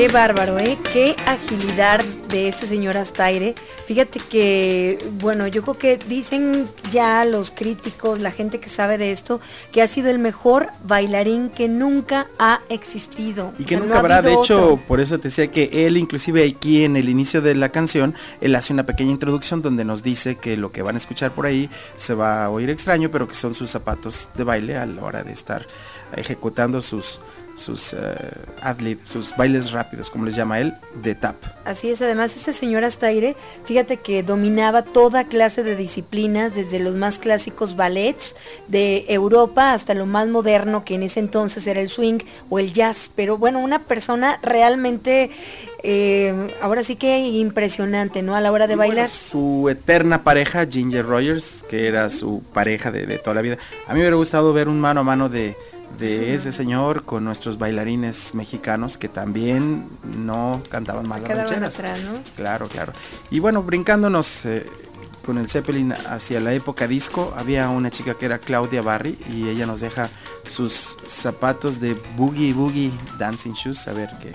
Qué 0.09 0.15
bárbaro, 0.15 0.59
¿eh? 0.59 0.79
Qué 0.91 1.15
agilidad 1.27 2.03
de 2.31 2.49
este 2.49 2.67
señor 2.67 2.97
Astaire. 2.97 3.55
Fíjate 3.85 4.21
que, 4.21 4.97
bueno, 5.21 5.47
yo 5.49 5.61
creo 5.61 5.77
que 5.77 5.99
dicen 5.99 6.67
ya 6.91 7.27
los 7.27 7.51
críticos, 7.51 8.19
la 8.19 8.31
gente 8.31 8.59
que 8.59 8.71
sabe 8.71 8.97
de 8.97 9.13
esto, 9.13 9.39
que 9.71 9.83
ha 9.83 9.87
sido 9.87 10.09
el 10.09 10.19
mejor 10.19 10.69
bailarín 10.83 11.51
que 11.51 11.69
nunca 11.69 12.27
ha 12.39 12.63
existido. 12.71 13.53
Y 13.59 13.65
O 13.65 13.67
que 13.67 13.75
sea, 13.75 13.81
nunca 13.81 13.93
no 13.93 14.01
habrá, 14.01 14.23
de 14.23 14.33
hecho, 14.33 14.65
otro. 14.73 14.87
por 14.89 15.01
eso 15.01 15.19
te 15.19 15.25
decía 15.29 15.49
que 15.49 15.87
él 15.87 15.99
inclusive 15.99 16.43
aquí 16.43 16.85
en 16.85 16.97
el 16.97 17.11
inicio 17.11 17.43
de 17.43 17.55
la 17.55 17.69
canción, 17.69 18.15
él 18.41 18.55
hace 18.55 18.73
una 18.73 18.87
pequeña 18.87 19.11
introducción 19.11 19.61
donde 19.61 19.85
nos 19.85 20.03
dice 20.03 20.37
que 20.37 20.57
lo 20.57 20.73
que 20.73 20.81
van 20.81 20.95
a 20.95 20.99
escuchar 20.99 21.35
por 21.35 21.45
ahí 21.45 21.69
se 21.99 22.15
va 22.15 22.47
a 22.47 22.51
oír 22.51 22.71
extraño, 22.71 23.11
pero 23.11 23.29
que 23.29 23.35
son 23.35 23.55
sus 23.55 23.69
zapatos 23.69 24.31
de 24.35 24.45
baile 24.45 24.79
a 24.79 24.87
la 24.87 25.05
hora 25.05 25.23
de 25.23 25.33
estar 25.33 25.67
ejecutando 26.17 26.81
sus 26.81 27.21
sus 27.59 27.93
eh, 27.93 27.97
ad-lib, 28.63 28.99
sus 29.05 29.37
bailes 29.37 29.73
rápidos, 29.73 30.11
como 30.11 30.25
les 30.25 30.35
llama 30.37 30.61
él, 30.61 30.75
de 31.03 31.15
tap. 31.15 31.35
Así 31.65 31.91
es, 31.91 32.01
además 32.01 32.35
este 32.37 32.53
señor 32.53 32.85
Astaire, 32.85 33.37
fíjate 33.65 33.97
que 33.99 34.23
dominaba 34.23 34.83
toda 34.83 35.25
clase 35.25 35.63
de 35.65 35.77
disciplinas, 35.77 36.55
desde 36.55 36.79
los 36.79 36.95
más 36.95 37.19
clásicos 37.19 37.75
ballets 37.77 38.37
de 38.69 39.05
Europa 39.09 39.73
hasta 39.73 39.95
lo 39.95 40.07
más 40.07 40.29
moderno 40.29 40.85
que 40.85 40.95
en 40.95 41.03
ese 41.03 41.21
entonces 41.21 41.67
era 41.67 41.81
el 41.81 41.89
swing 41.89 42.21
o 42.49 42.59
el 42.59 42.73
jazz. 42.73 43.11
Pero 43.15 43.37
bueno, 43.37 43.59
una 43.59 43.81
persona 43.81 44.39
realmente, 44.43 45.31
eh, 45.83 46.55
ahora 46.63 46.83
sí 46.83 46.97
que 46.97 47.19
impresionante, 47.19 48.23
¿no? 48.23 48.35
A 48.37 48.41
la 48.41 48.53
hora 48.53 48.67
de 48.67 48.75
Y 48.75 48.77
bueno, 48.77 48.95
bailar. 48.95 49.11
su 49.11 49.69
eterna 49.69 50.23
pareja, 50.23 50.65
Ginger 50.67 51.05
Rogers, 51.05 51.65
que 51.69 51.89
era 51.89 52.09
su 52.09 52.43
pareja 52.53 52.91
de, 52.91 53.07
de 53.07 53.19
toda 53.19 53.35
la 53.35 53.43
vida. 53.43 53.59
A 53.87 53.93
mí 53.93 53.97
me 53.97 54.01
hubiera 54.05 54.17
gustado 54.17 54.53
ver 54.53 54.69
un 54.69 54.81
mano 54.81 55.01
a 55.01 55.05
mano 55.05 55.29
de, 55.29 55.57
de 55.99 56.35
ese 56.35 56.53
señor 56.53 57.05
con 57.05 57.25
nuestros 57.25 57.59
bailarines 57.59 58.35
mexicanos 58.35 58.97
que 58.97 59.09
también 59.09 59.89
no 60.17 60.63
cantaban 60.69 61.09
mal 61.09 61.23
Se 61.23 61.29
las 61.35 61.39
rancheras. 61.51 61.75
atrás, 61.75 62.01
¿no? 62.01 62.21
Claro, 62.37 62.69
claro. 62.69 62.93
Y 63.31 63.41
bueno, 63.41 63.63
brincándonos 63.63 64.45
eh, 64.45 64.67
con 65.25 65.39
el 65.39 65.49
Zeppelin 65.49 65.93
hacia 65.93 66.41
la 66.41 66.53
época 66.53 66.87
disco, 66.87 67.35
había 67.37 67.69
una 67.71 67.91
chica 67.91 68.15
que 68.15 68.27
era 68.27 68.39
Claudia 68.39 68.81
Barry 68.83 69.19
y 69.31 69.49
ella 69.49 69.67
nos 69.67 69.81
deja 69.81 70.09
sus 70.49 70.97
zapatos 71.07 71.81
de 71.81 71.95
Boogie 72.17 72.53
Boogie 72.55 72.93
Dancing 73.19 73.53
Shoes, 73.53 73.89
a 73.89 73.93
ver 73.93 74.11
que 74.21 74.33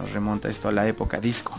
nos 0.00 0.10
remonta 0.12 0.48
esto 0.48 0.68
a 0.68 0.72
la 0.72 0.86
época 0.86 1.20
disco. 1.20 1.52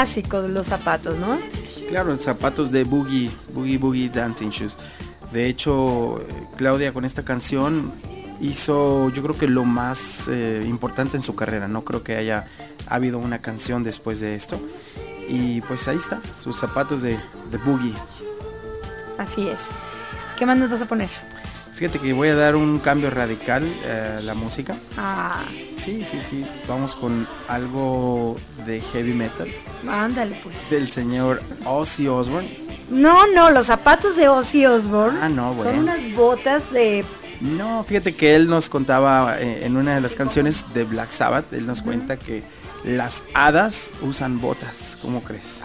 Clásico 0.00 0.40
de 0.40 0.48
los 0.48 0.68
zapatos, 0.68 1.18
¿no? 1.18 1.38
Claro, 1.90 2.16
zapatos 2.16 2.72
de 2.72 2.84
Boogie, 2.84 3.30
Boogie 3.52 3.76
Boogie 3.76 4.08
Dancing 4.08 4.48
Shoes. 4.48 4.78
De 5.30 5.44
hecho, 5.44 6.24
Claudia 6.56 6.94
con 6.94 7.04
esta 7.04 7.22
canción 7.22 7.92
hizo 8.40 9.10
yo 9.10 9.22
creo 9.22 9.36
que 9.36 9.46
lo 9.46 9.66
más 9.66 10.26
eh, 10.28 10.64
importante 10.66 11.18
en 11.18 11.22
su 11.22 11.34
carrera. 11.36 11.68
No 11.68 11.84
creo 11.84 12.02
que 12.02 12.16
haya 12.16 12.46
habido 12.86 13.18
una 13.18 13.40
canción 13.42 13.84
después 13.84 14.20
de 14.20 14.36
esto. 14.36 14.58
Y 15.28 15.60
pues 15.60 15.86
ahí 15.86 15.98
está, 15.98 16.18
sus 16.34 16.56
zapatos 16.56 17.02
de, 17.02 17.18
de 17.50 17.58
Boogie. 17.58 17.92
Así 19.18 19.48
es. 19.48 19.66
¿Qué 20.38 20.46
más 20.46 20.56
nos 20.56 20.70
vas 20.70 20.80
a 20.80 20.86
poner? 20.86 21.10
Fíjate 21.80 21.98
que 21.98 22.12
voy 22.12 22.28
a 22.28 22.34
dar 22.34 22.56
un 22.56 22.78
cambio 22.78 23.08
radical 23.08 23.64
eh, 23.84 24.16
a 24.18 24.20
la 24.20 24.34
música. 24.34 24.76
Ah, 24.98 25.44
Sí, 25.76 26.04
sí, 26.04 26.20
sí. 26.20 26.46
Vamos 26.68 26.94
con 26.94 27.26
algo 27.48 28.36
de 28.66 28.82
heavy 28.82 29.14
metal 29.14 29.48
ándale 29.88 30.38
pues. 30.42 30.68
del 30.68 30.90
señor 30.92 31.40
Ozzy 31.64 32.06
Osbourne. 32.06 32.50
No, 32.90 33.26
no, 33.28 33.48
los 33.50 33.64
zapatos 33.68 34.14
de 34.16 34.28
Ozzy 34.28 34.66
Osbourne 34.66 35.18
Ah, 35.22 35.30
no, 35.30 35.54
bueno. 35.54 35.70
son 35.70 35.80
unas 35.80 36.14
botas 36.14 36.70
de... 36.70 37.02
No, 37.40 37.82
fíjate 37.82 38.14
que 38.14 38.36
él 38.36 38.46
nos 38.50 38.68
contaba 38.68 39.40
eh, 39.40 39.64
en 39.64 39.78
una 39.78 39.94
de 39.94 40.02
las 40.02 40.14
canciones 40.16 40.66
de 40.74 40.84
Black 40.84 41.12
Sabbath, 41.12 41.50
él 41.54 41.66
nos 41.66 41.80
cuenta 41.80 42.18
que 42.18 42.42
las 42.84 43.24
hadas 43.32 43.88
usan 44.02 44.38
botas. 44.38 44.98
¿Cómo 45.00 45.22
crees? 45.22 45.62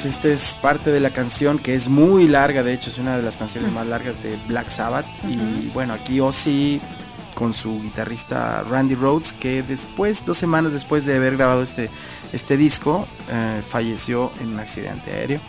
Pues 0.00 0.14
esta 0.14 0.28
es 0.28 0.54
parte 0.54 0.92
de 0.92 1.00
la 1.00 1.10
canción 1.10 1.58
que 1.58 1.74
es 1.74 1.88
muy 1.88 2.28
larga, 2.28 2.62
de 2.62 2.72
hecho 2.72 2.88
es 2.88 2.98
una 2.98 3.16
de 3.16 3.22
las 3.24 3.36
canciones 3.36 3.72
más 3.72 3.84
largas 3.84 4.22
de 4.22 4.38
Black 4.46 4.68
Sabbath. 4.68 5.06
Y 5.28 5.70
bueno, 5.74 5.92
aquí 5.92 6.20
Ozzy 6.20 6.80
con 7.34 7.52
su 7.52 7.82
guitarrista 7.82 8.62
Randy 8.62 8.94
Rhodes, 8.94 9.32
que 9.32 9.64
después, 9.64 10.24
dos 10.24 10.38
semanas 10.38 10.72
después 10.72 11.04
de 11.04 11.16
haber 11.16 11.36
grabado 11.36 11.64
este, 11.64 11.90
este 12.32 12.56
disco, 12.56 13.08
eh, 13.28 13.60
falleció 13.68 14.30
en 14.40 14.50
un 14.50 14.60
accidente 14.60 15.10
aéreo. 15.10 15.40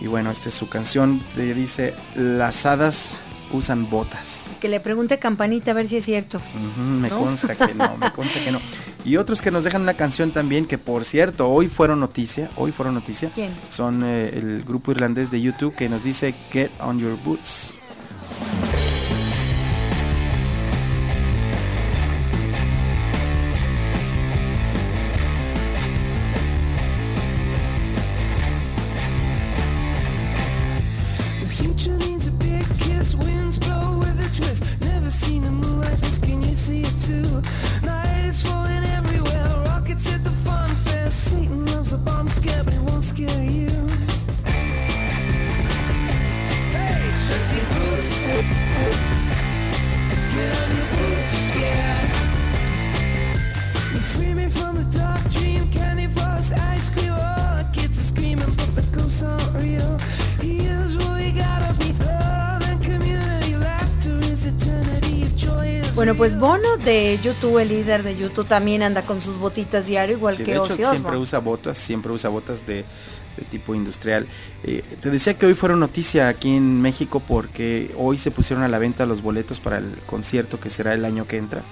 Y 0.00 0.08
bueno, 0.08 0.32
esta 0.32 0.48
es 0.48 0.56
su 0.56 0.68
canción, 0.68 1.22
que 1.36 1.54
dice, 1.54 1.94
las 2.16 2.66
hadas 2.66 3.20
usan 3.52 3.88
botas. 3.88 4.46
Que 4.60 4.68
le 4.68 4.80
pregunte 4.80 5.20
Campanita 5.20 5.70
a 5.70 5.74
ver 5.74 5.86
si 5.86 5.98
es 5.98 6.04
cierto. 6.04 6.40
Me 6.76 7.08
¿No? 7.08 7.18
consta 7.20 7.54
que 7.54 7.74
no, 7.74 7.96
me 7.96 8.10
consta 8.12 8.42
que 8.42 8.50
no. 8.50 8.60
Y 9.04 9.16
otros 9.16 9.42
que 9.42 9.50
nos 9.50 9.64
dejan 9.64 9.82
una 9.82 9.94
canción 9.94 10.30
también 10.30 10.66
que 10.66 10.78
por 10.78 11.04
cierto 11.04 11.48
hoy 11.48 11.68
fueron 11.68 12.00
noticia, 12.00 12.50
hoy 12.56 12.72
fueron 12.72 12.94
noticia. 12.94 13.30
¿Quién? 13.34 13.52
Son 13.68 14.02
eh, 14.04 14.30
el 14.34 14.62
grupo 14.62 14.92
irlandés 14.92 15.30
de 15.30 15.40
YouTube 15.40 15.74
que 15.74 15.88
nos 15.88 16.02
dice 16.02 16.34
Get 16.50 16.70
on 16.80 16.98
your 16.98 17.16
boots. 17.24 17.74
Pues. 66.30 66.38
Bono 66.38 66.76
de 66.78 67.18
YouTube, 67.22 67.58
el 67.58 67.68
líder 67.68 68.02
de 68.02 68.16
YouTube, 68.16 68.46
también 68.46 68.82
anda 68.82 69.02
con 69.02 69.20
sus 69.20 69.38
botitas 69.38 69.86
diario, 69.86 70.16
igual 70.16 70.36
Sí, 70.36 70.44
que 70.44 70.52
de 70.52 70.58
hecho 70.58 70.74
Ozzy 70.74 70.84
siempre 70.84 71.16
usa 71.16 71.38
botas, 71.38 71.78
siempre 71.78 72.12
usa 72.12 72.30
botas 72.30 72.66
de, 72.66 72.84
de 73.36 73.44
tipo 73.50 73.74
industrial. 73.74 74.26
Eh, 74.64 74.82
te 75.00 75.10
decía 75.10 75.34
que 75.38 75.46
hoy 75.46 75.54
fueron 75.54 75.80
noticia 75.80 76.28
aquí 76.28 76.54
en 76.56 76.80
México 76.80 77.20
porque 77.20 77.90
hoy 77.96 78.18
se 78.18 78.30
pusieron 78.30 78.64
a 78.64 78.68
la 78.68 78.78
venta 78.78 79.06
los 79.06 79.22
boletos 79.22 79.60
para 79.60 79.78
el 79.78 79.96
concierto 80.06 80.60
que 80.60 80.70
será 80.70 80.94
el 80.94 81.04
año 81.04 81.26
que 81.26 81.38
entra. 81.38 81.62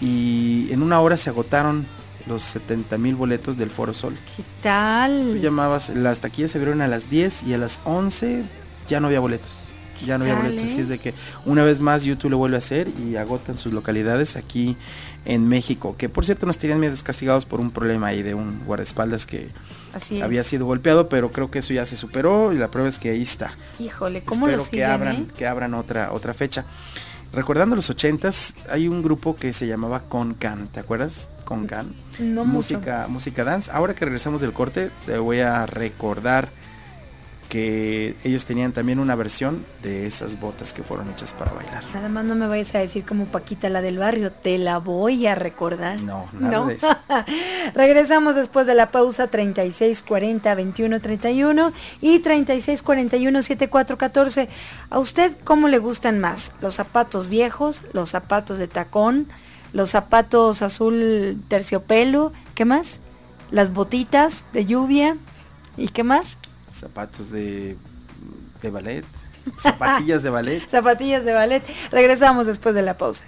Y 0.00 0.68
en 0.70 0.82
una 0.82 1.00
hora 1.00 1.16
se 1.16 1.30
agotaron 1.30 1.86
los 2.26 2.42
70 2.42 2.98
mil 2.98 3.14
boletos 3.14 3.56
del 3.56 3.70
Foro 3.70 3.94
Sol. 3.94 4.16
¿Qué 4.36 4.42
Tú 4.42 4.48
tal? 4.62 5.40
llamabas, 5.40 5.90
las 5.90 6.20
taquillas 6.20 6.50
se 6.50 6.58
abrieron 6.58 6.82
a 6.82 6.88
las 6.88 7.08
10 7.08 7.44
y 7.44 7.54
a 7.54 7.58
las 7.58 7.80
11 7.84 8.42
ya 8.88 9.00
no 9.00 9.06
había 9.06 9.20
boletos. 9.20 9.65
Ya 10.04 10.18
no 10.18 10.24
había 10.24 10.36
boletos. 10.36 10.64
Así 10.64 10.80
es 10.80 10.88
de 10.88 10.98
que 10.98 11.14
una 11.44 11.64
vez 11.64 11.80
más 11.80 12.04
YouTube 12.04 12.30
lo 12.32 12.38
vuelve 12.38 12.56
a 12.56 12.58
hacer 12.58 12.88
y 13.06 13.16
agotan 13.16 13.56
sus 13.56 13.72
localidades 13.72 14.36
aquí 14.36 14.76
en 15.24 15.48
México. 15.48 15.96
Que 15.96 16.08
por 16.08 16.24
cierto 16.24 16.46
nos 16.46 16.58
tenían 16.58 16.80
medios 16.80 17.02
castigados 17.02 17.46
por 17.46 17.60
un 17.60 17.70
problema 17.70 18.08
ahí 18.08 18.22
de 18.22 18.34
un 18.34 18.64
guardaespaldas 18.64 19.26
que 19.26 19.48
Así 19.94 20.20
había 20.20 20.44
sido 20.44 20.66
golpeado, 20.66 21.08
pero 21.08 21.30
creo 21.32 21.50
que 21.50 21.60
eso 21.60 21.72
ya 21.72 21.86
se 21.86 21.96
superó 21.96 22.52
y 22.52 22.58
la 22.58 22.70
prueba 22.70 22.88
es 22.88 22.98
que 22.98 23.10
ahí 23.10 23.22
está. 23.22 23.56
Híjole, 23.78 24.22
¿cómo 24.22 24.46
Espero 24.46 24.58
lo 24.58 24.64
que 24.64 24.70
siguen, 24.70 24.90
abran, 24.90 25.16
eh? 25.16 25.26
que 25.36 25.46
abran 25.46 25.74
otra, 25.74 26.12
otra 26.12 26.34
fecha. 26.34 26.66
Recordando 27.32 27.76
los 27.76 27.90
ochentas, 27.90 28.54
hay 28.70 28.88
un 28.88 29.02
grupo 29.02 29.36
que 29.36 29.52
se 29.52 29.66
llamaba 29.66 30.04
Concan, 30.04 30.68
¿te 30.68 30.80
acuerdas? 30.80 31.28
Concan. 31.44 31.94
No 32.18 32.44
mucho. 32.44 32.74
música, 32.74 33.06
música 33.08 33.44
dance. 33.44 33.70
Ahora 33.70 33.94
que 33.94 34.04
regresamos 34.04 34.40
del 34.40 34.52
corte, 34.52 34.90
te 35.06 35.18
voy 35.18 35.40
a 35.40 35.66
recordar 35.66 36.50
que 37.48 38.16
ellos 38.24 38.44
tenían 38.44 38.72
también 38.72 38.98
una 38.98 39.14
versión 39.14 39.64
de 39.82 40.06
esas 40.06 40.38
botas 40.40 40.72
que 40.72 40.82
fueron 40.82 41.10
hechas 41.10 41.32
para 41.32 41.52
bailar. 41.52 41.84
Nada 41.94 42.08
más 42.08 42.24
no 42.24 42.34
me 42.34 42.46
vayas 42.46 42.74
a 42.74 42.78
decir 42.78 43.04
como 43.04 43.26
Paquita 43.26 43.68
la 43.70 43.82
del 43.82 43.98
barrio, 43.98 44.32
te 44.32 44.58
la 44.58 44.78
voy 44.78 45.26
a 45.26 45.34
recordar. 45.34 46.00
No, 46.02 46.26
nada 46.38 46.66
de 46.66 46.74
eso. 46.74 46.88
Regresamos 47.74 48.34
después 48.34 48.66
de 48.66 48.74
la 48.74 48.90
pausa 48.90 49.28
3640 49.28 50.54
2131 50.54 51.72
y 52.00 52.18
3641 52.18 53.42
7414. 53.42 54.48
¿A 54.90 54.98
usted 54.98 55.36
cómo 55.44 55.68
le 55.68 55.78
gustan 55.78 56.18
más? 56.18 56.52
¿Los 56.60 56.74
zapatos 56.74 57.28
viejos, 57.28 57.82
los 57.92 58.10
zapatos 58.10 58.58
de 58.58 58.68
tacón, 58.68 59.28
los 59.72 59.90
zapatos 59.90 60.62
azul 60.62 61.40
terciopelo? 61.48 62.32
¿Qué 62.54 62.64
más? 62.64 63.00
Las 63.50 63.72
botitas 63.72 64.44
de 64.52 64.66
lluvia 64.66 65.16
¿y 65.76 65.88
qué 65.88 66.02
más? 66.02 66.36
Zapatos 66.76 67.30
de, 67.30 67.76
de 68.60 68.70
ballet, 68.70 69.04
zapatillas 69.60 70.22
de 70.22 70.30
ballet. 70.30 70.68
Zapatillas 70.70 71.24
de 71.24 71.32
ballet. 71.32 71.62
Regresamos 71.90 72.46
después 72.46 72.74
de 72.74 72.82
la 72.82 72.98
pausa. 72.98 73.24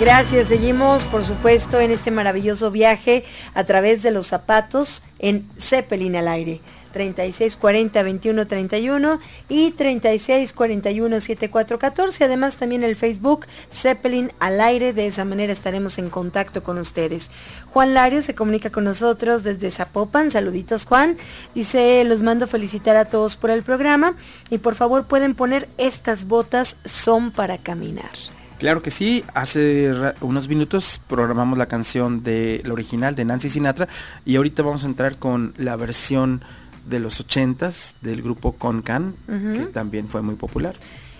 Gracias, 0.00 0.48
seguimos 0.48 1.04
por 1.04 1.24
supuesto 1.24 1.80
en 1.80 1.90
este 1.90 2.10
maravilloso 2.10 2.70
viaje 2.70 3.24
a 3.54 3.64
través 3.64 4.02
de 4.02 4.10
los 4.10 4.26
zapatos 4.26 5.02
en 5.18 5.48
Zeppelin 5.58 6.16
al 6.16 6.28
aire. 6.28 6.60
3640 6.96 8.02
2131 8.02 9.20
y 9.50 9.70
3641 9.72 11.20
7414. 11.20 12.24
Además 12.24 12.56
también 12.56 12.84
el 12.84 12.96
Facebook 12.96 13.46
Zeppelin 13.70 14.32
al 14.40 14.62
aire. 14.62 14.94
De 14.94 15.06
esa 15.06 15.26
manera 15.26 15.52
estaremos 15.52 15.98
en 15.98 16.08
contacto 16.08 16.62
con 16.62 16.78
ustedes. 16.78 17.30
Juan 17.66 17.92
Lario 17.92 18.22
se 18.22 18.34
comunica 18.34 18.70
con 18.70 18.84
nosotros 18.84 19.42
desde 19.42 19.70
Zapopan. 19.70 20.30
Saluditos 20.30 20.86
Juan. 20.86 21.18
Dice, 21.54 22.02
los 22.04 22.22
mando 22.22 22.46
felicitar 22.46 22.96
a 22.96 23.04
todos 23.04 23.36
por 23.36 23.50
el 23.50 23.62
programa 23.62 24.14
y 24.48 24.56
por 24.56 24.74
favor 24.74 25.04
pueden 25.04 25.34
poner 25.34 25.68
estas 25.76 26.26
botas 26.26 26.78
son 26.86 27.30
para 27.30 27.58
caminar. 27.58 28.10
Claro 28.58 28.80
que 28.80 28.90
sí, 28.90 29.22
hace 29.34 29.92
unos 30.22 30.48
minutos 30.48 30.98
programamos 31.06 31.58
la 31.58 31.66
canción 31.66 32.22
de 32.22 32.62
la 32.64 32.72
original 32.72 33.14
de 33.14 33.26
Nancy 33.26 33.50
Sinatra 33.50 33.86
y 34.24 34.36
ahorita 34.36 34.62
vamos 34.62 34.84
a 34.84 34.86
entrar 34.86 35.18
con 35.18 35.52
la 35.58 35.76
versión 35.76 36.42
de 36.88 37.00
los 37.00 37.20
ochentas 37.20 37.94
del 38.00 38.22
grupo 38.22 38.52
Concan, 38.52 39.14
que 39.26 39.66
también 39.72 40.08
fue 40.08 40.22
muy 40.22 40.34
popular. 40.36 40.74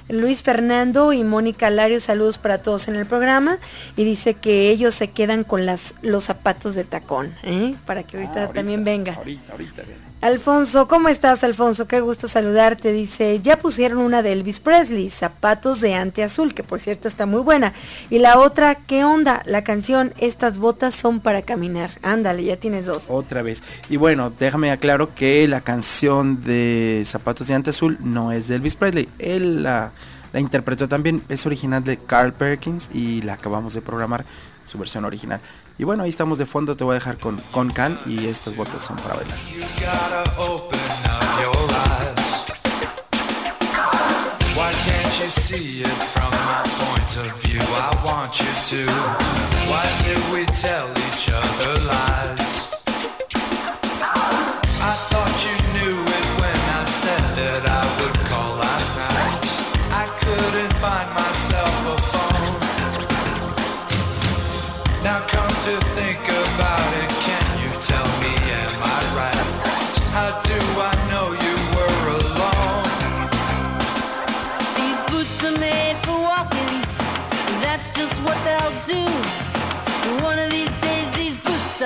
Luis 0.08 0.42
Fernando 0.42 1.12
y 1.12 1.24
Mónica 1.24 1.68
Lario, 1.68 1.98
saludos 1.98 2.38
para 2.38 2.58
todos 2.58 2.86
en 2.86 2.94
el 2.94 3.06
programa. 3.06 3.58
Y 3.96 4.04
dice 4.04 4.34
que 4.34 4.70
ellos 4.70 4.94
se 4.94 5.08
quedan 5.10 5.42
con 5.42 5.66
las, 5.66 5.94
los 6.02 6.22
zapatos 6.24 6.76
de 6.76 6.84
tacón, 6.84 7.34
¿eh? 7.42 7.74
para 7.86 8.04
que 8.04 8.16
ahorita, 8.18 8.44
Ah, 8.44 8.52
también 8.52 8.84
venga. 8.84 9.14
Ahorita, 9.14 9.52
ahorita, 9.52 9.82
bien. 9.82 10.05
Alfonso, 10.22 10.88
¿cómo 10.88 11.08
estás, 11.08 11.44
Alfonso? 11.44 11.86
Qué 11.86 12.00
gusto 12.00 12.26
saludarte. 12.26 12.90
Dice, 12.90 13.40
ya 13.42 13.58
pusieron 13.58 13.98
una 13.98 14.22
de 14.22 14.32
Elvis 14.32 14.60
Presley, 14.60 15.10
zapatos 15.10 15.80
de 15.80 15.94
ante 15.94 16.24
azul, 16.24 16.54
que 16.54 16.62
por 16.62 16.80
cierto 16.80 17.06
está 17.06 17.26
muy 17.26 17.40
buena. 17.42 17.74
Y 18.08 18.18
la 18.18 18.38
otra, 18.38 18.76
¿qué 18.76 19.04
onda? 19.04 19.42
La 19.44 19.62
canción, 19.62 20.14
estas 20.18 20.58
botas 20.58 20.94
son 20.94 21.20
para 21.20 21.42
caminar. 21.42 21.90
Ándale, 22.02 22.44
ya 22.44 22.56
tienes 22.56 22.86
dos. 22.86 23.04
Otra 23.08 23.42
vez. 23.42 23.62
Y 23.90 23.98
bueno, 23.98 24.32
déjame 24.36 24.70
aclaro 24.70 25.14
que 25.14 25.46
la 25.46 25.60
canción 25.60 26.42
de 26.42 27.02
Zapatos 27.04 27.46
de 27.46 27.54
Ante 27.54 27.70
Azul 27.70 27.98
no 28.00 28.32
es 28.32 28.48
de 28.48 28.56
Elvis 28.56 28.74
Presley. 28.74 29.08
Él 29.18 29.62
la, 29.62 29.92
la 30.32 30.40
interpretó 30.40 30.88
también, 30.88 31.22
es 31.28 31.44
original 31.44 31.84
de 31.84 31.98
Carl 31.98 32.32
Perkins 32.32 32.88
y 32.92 33.20
la 33.20 33.34
acabamos 33.34 33.74
de 33.74 33.82
programar, 33.82 34.24
su 34.64 34.78
versión 34.78 35.04
original. 35.04 35.40
Y 35.78 35.84
bueno, 35.84 36.04
ahí 36.04 36.08
estamos 36.08 36.38
de 36.38 36.46
fondo, 36.46 36.76
te 36.76 36.84
voy 36.84 36.92
a 36.92 36.98
dejar 36.98 37.18
con, 37.18 37.36
con 37.52 37.70
Can 37.70 37.98
y 38.06 38.26
estas 38.26 38.56
botas 38.56 38.82
son 38.82 38.96
para 38.96 39.16
bailar. 39.16 39.38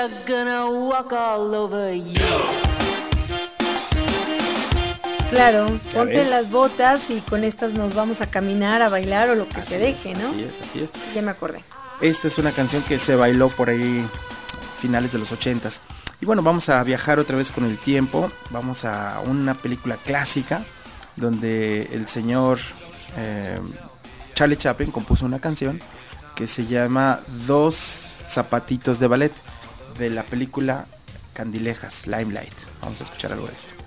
Are 0.01 0.11
gonna 0.27 0.67
walk 0.67 1.13
all 1.13 1.55
over 1.55 1.93
you. 1.93 2.15
Claro, 5.29 5.79
ponte 5.95 6.25
las 6.25 6.51
botas 6.51 7.11
y 7.11 7.21
con 7.21 7.45
estas 7.45 7.75
nos 7.75 7.95
vamos 7.95 8.21
a 8.21 8.29
caminar, 8.29 8.83
a 8.83 8.89
bailar 8.89 9.31
o 9.31 9.35
lo 9.35 9.47
que 9.47 9.61
se 9.61 9.79
deje, 9.79 10.15
¿no? 10.15 10.29
Así 10.29 10.43
es, 10.43 10.63
así 10.63 10.83
es. 10.83 10.91
Ya 11.15 11.23
me 11.23 11.31
acordé. 11.31 11.63
Esta 12.01 12.29
es 12.29 12.39
una 12.39 12.51
canción 12.51 12.83
que 12.83 12.99
se 12.99 13.15
bailó 13.15 13.49
por 13.51 13.69
ahí 13.69 14.05
finales 14.81 15.13
de 15.13 15.19
los 15.19 15.31
ochentas. 15.33 15.81
Y 16.21 16.27
bueno, 16.27 16.43
vamos 16.43 16.69
a 16.69 16.83
viajar 16.83 17.19
otra 17.19 17.37
vez 17.37 17.51
con 17.51 17.65
el 17.65 17.79
tiempo. 17.79 18.33
Vamos 18.51 18.85
a 18.85 19.21
una 19.27 19.55
película 19.55 19.97
clásica 19.97 20.65
donde 21.17 21.91
el 21.93 22.09
señor 22.09 22.59
eh, 23.17 23.59
Charlie 24.35 24.57
Chaplin 24.57 24.91
compuso 24.91 25.27
una 25.27 25.41
canción 25.41 25.81
que 26.35 26.47
se 26.47 26.67
llama 26.67 27.21
Dos 27.47 28.13
zapatitos 28.27 28.99
de 28.99 29.07
ballet 29.07 29.33
de 29.99 30.11
la 30.11 30.23
película 30.23 30.87
Candilejas, 31.33 32.07
Limelight. 32.07 32.55
Vamos 32.81 33.01
a 33.01 33.05
escuchar 33.05 33.33
algo 33.33 33.47
de 33.47 33.55
esto. 33.55 33.80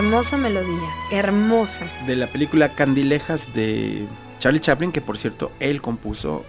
Hermosa 0.00 0.38
melodía, 0.38 0.88
hermosa. 1.10 1.84
de 2.06 2.16
la 2.16 2.26
película 2.26 2.70
Candilejas 2.70 3.52
de 3.52 4.06
Charlie 4.38 4.58
Chaplin, 4.58 4.92
que 4.92 5.02
por 5.02 5.18
cierto 5.18 5.52
él 5.60 5.82
compuso 5.82 6.46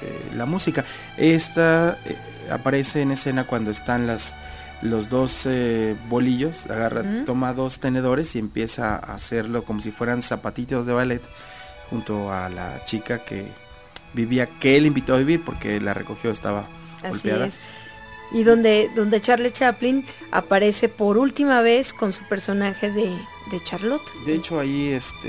eh, 0.00 0.30
la 0.36 0.46
música. 0.46 0.84
Esta 1.16 1.98
eh, 2.04 2.16
aparece 2.48 3.02
en 3.02 3.10
escena 3.10 3.42
cuando 3.44 3.72
están 3.72 4.06
las 4.06 4.36
los 4.82 5.08
dos 5.08 5.46
eh, 5.46 5.96
bolillos, 6.08 6.66
agarra, 6.66 7.02
toma 7.26 7.52
dos 7.54 7.80
tenedores 7.80 8.36
y 8.36 8.38
empieza 8.38 8.94
a 8.94 9.14
hacerlo 9.14 9.64
como 9.64 9.80
si 9.80 9.90
fueran 9.90 10.22
zapatitos 10.22 10.86
de 10.86 10.92
ballet 10.92 11.22
junto 11.90 12.30
a 12.32 12.48
la 12.50 12.84
chica 12.84 13.24
que 13.24 13.48
vivía, 14.14 14.46
que 14.46 14.76
él 14.76 14.86
invitó 14.86 15.14
a 15.14 15.18
vivir 15.18 15.42
porque 15.44 15.80
la 15.80 15.92
recogió, 15.92 16.30
estaba 16.30 16.66
Así 16.98 17.08
golpeada. 17.10 17.46
es. 17.46 17.58
Y 18.32 18.44
donde, 18.44 18.90
donde 18.94 19.20
Charlie 19.20 19.50
Chaplin 19.50 20.06
aparece 20.30 20.88
por 20.88 21.18
última 21.18 21.60
vez 21.60 21.92
con 21.92 22.12
su 22.12 22.24
personaje 22.24 22.90
de, 22.90 23.14
de 23.50 23.62
Charlotte. 23.62 24.02
De 24.24 24.34
hecho 24.34 24.58
ahí 24.58 24.88
este, 24.88 25.28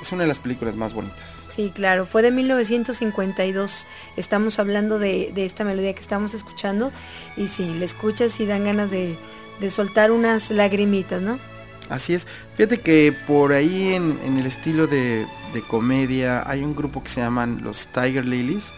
es, 0.00 0.12
una 0.12 0.22
de 0.22 0.28
las 0.28 0.38
películas 0.38 0.76
más 0.76 0.94
bonitas. 0.94 1.44
Sí, 1.48 1.72
claro, 1.74 2.06
fue 2.06 2.22
de 2.22 2.30
1952. 2.30 3.86
Estamos 4.16 4.58
hablando 4.58 4.98
de, 4.98 5.32
de 5.34 5.44
esta 5.44 5.64
melodía 5.64 5.94
que 5.94 6.00
estamos 6.00 6.34
escuchando. 6.34 6.92
Y 7.36 7.48
si 7.48 7.64
la 7.74 7.84
escuchas 7.84 8.38
y 8.40 8.46
dan 8.46 8.64
ganas 8.64 8.90
de, 8.90 9.16
de 9.60 9.70
soltar 9.70 10.12
unas 10.12 10.50
lagrimitas, 10.50 11.22
¿no? 11.22 11.38
Así 11.88 12.14
es. 12.14 12.26
Fíjate 12.54 12.80
que 12.80 13.14
por 13.26 13.52
ahí 13.52 13.92
en, 13.92 14.18
en 14.24 14.38
el 14.38 14.46
estilo 14.46 14.86
de, 14.86 15.26
de 15.52 15.62
comedia 15.62 16.48
hay 16.48 16.62
un 16.62 16.74
grupo 16.74 17.02
que 17.02 17.08
se 17.08 17.20
llaman 17.20 17.60
los 17.62 17.86
Tiger 17.88 18.26
Lilies, 18.26 18.72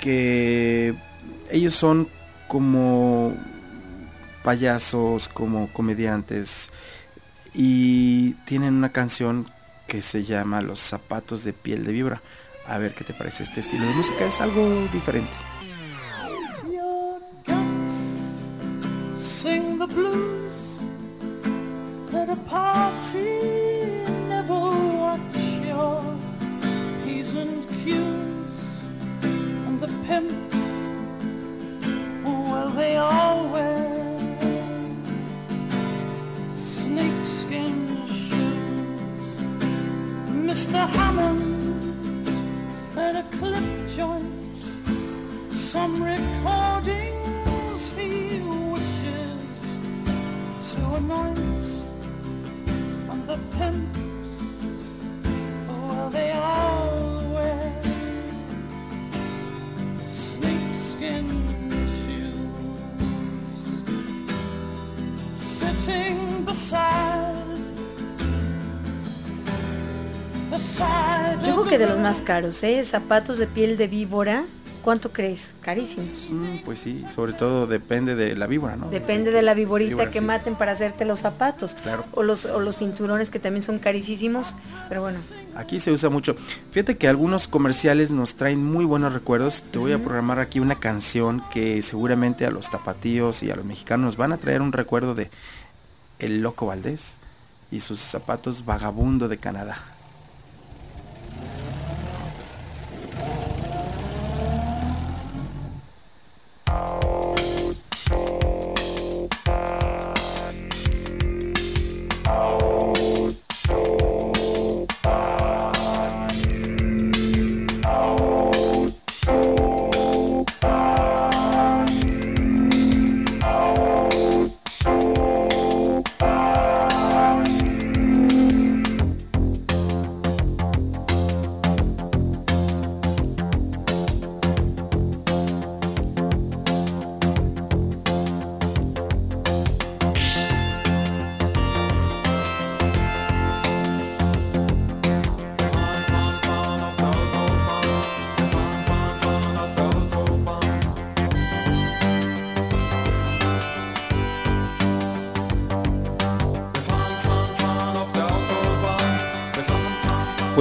que 0.00 0.94
ellos 1.50 1.74
son 1.74 2.08
como 2.52 3.34
payasos, 4.44 5.26
como 5.28 5.72
comediantes, 5.72 6.70
y 7.54 8.34
tienen 8.44 8.74
una 8.74 8.92
canción 8.92 9.48
que 9.86 10.02
se 10.02 10.24
llama 10.24 10.60
Los 10.60 10.78
zapatos 10.78 11.44
de 11.44 11.54
piel 11.54 11.82
de 11.82 11.92
vibra. 11.92 12.20
A 12.66 12.76
ver 12.76 12.94
qué 12.94 13.04
te 13.04 13.14
parece 13.14 13.44
este 13.44 13.60
estilo 13.60 13.86
de 13.86 13.94
música, 13.94 14.26
es 14.26 14.38
algo 14.42 14.86
diferente. 14.92 15.32
and 29.64 29.80
the 29.80 29.88
pimps. 30.06 30.81
Well, 32.52 32.68
they 32.68 32.96
all 32.98 33.48
wear 33.48 33.80
snakeskin 36.54 38.06
shoes. 38.06 39.40
Mr. 40.28 40.86
Hammond 40.86 42.28
at 42.94 43.16
a 43.16 43.22
clip 43.38 43.64
joint 43.88 44.54
some 45.50 45.94
recordings 46.02 47.90
he 47.96 48.40
wishes 48.70 49.78
to 50.74 50.80
anoint 51.00 51.66
and 53.12 53.26
the 53.26 53.38
pimps 53.56 54.34
well 55.66 56.10
they 56.10 56.32
all 56.32 57.32
wear 57.32 57.82
sitting 65.82 66.46
Yo 71.44 71.54
creo 71.54 71.64
que 71.64 71.78
de 71.78 71.86
los 71.86 71.98
más 71.98 72.20
caros, 72.20 72.62
¿eh? 72.62 72.84
Zapatos 72.84 73.38
de 73.38 73.46
piel 73.46 73.76
de 73.76 73.88
víbora, 73.88 74.44
¿cuánto 74.82 75.10
crees? 75.10 75.54
Carísimos. 75.60 76.28
Mm, 76.30 76.58
pues 76.64 76.78
sí, 76.78 77.04
sobre 77.12 77.32
todo 77.32 77.66
depende 77.66 78.14
de 78.14 78.36
la 78.36 78.46
víbora, 78.46 78.76
¿no? 78.76 78.88
Depende 78.88 79.32
de 79.32 79.42
la 79.42 79.54
víborita 79.54 80.10
que 80.10 80.20
maten 80.20 80.54
para 80.54 80.72
hacerte 80.72 81.04
los 81.04 81.20
zapatos. 81.20 81.74
Claro. 81.82 82.04
O 82.12 82.22
los, 82.22 82.44
o 82.44 82.60
los 82.60 82.76
cinturones 82.76 83.30
que 83.30 83.38
también 83.38 83.62
son 83.64 83.78
carísimos, 83.78 84.54
pero 84.88 85.00
bueno. 85.00 85.18
Aquí 85.54 85.80
se 85.80 85.90
usa 85.90 86.10
mucho. 86.10 86.34
Fíjate 86.70 86.96
que 86.96 87.08
algunos 87.08 87.48
comerciales 87.48 88.10
nos 88.10 88.36
traen 88.36 88.64
muy 88.64 88.84
buenos 88.84 89.12
recuerdos. 89.12 89.62
Te 89.70 89.78
voy 89.78 89.92
a 89.92 89.98
programar 89.98 90.38
aquí 90.38 90.60
una 90.60 90.78
canción 90.78 91.42
que 91.50 91.82
seguramente 91.82 92.46
a 92.46 92.50
los 92.50 92.70
tapatíos 92.70 93.42
y 93.42 93.50
a 93.50 93.56
los 93.56 93.64
mexicanos 93.64 94.16
van 94.16 94.32
a 94.32 94.38
traer 94.38 94.62
un 94.62 94.72
recuerdo 94.72 95.14
de 95.14 95.30
el 96.22 96.40
Loco 96.40 96.66
Valdés 96.66 97.16
y 97.72 97.80
sus 97.80 97.98
zapatos 97.98 98.64
vagabundo 98.64 99.28
de 99.28 99.38
Canadá. 99.38 99.78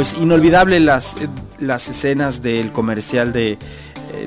Pues 0.02 0.16
inolvidable 0.16 0.80
las, 0.80 1.16
eh, 1.18 1.30
las 1.60 1.88
escenas 1.88 2.42
del 2.42 2.72
comercial 2.72 3.32
de 3.32 3.52
eh, 3.52 3.60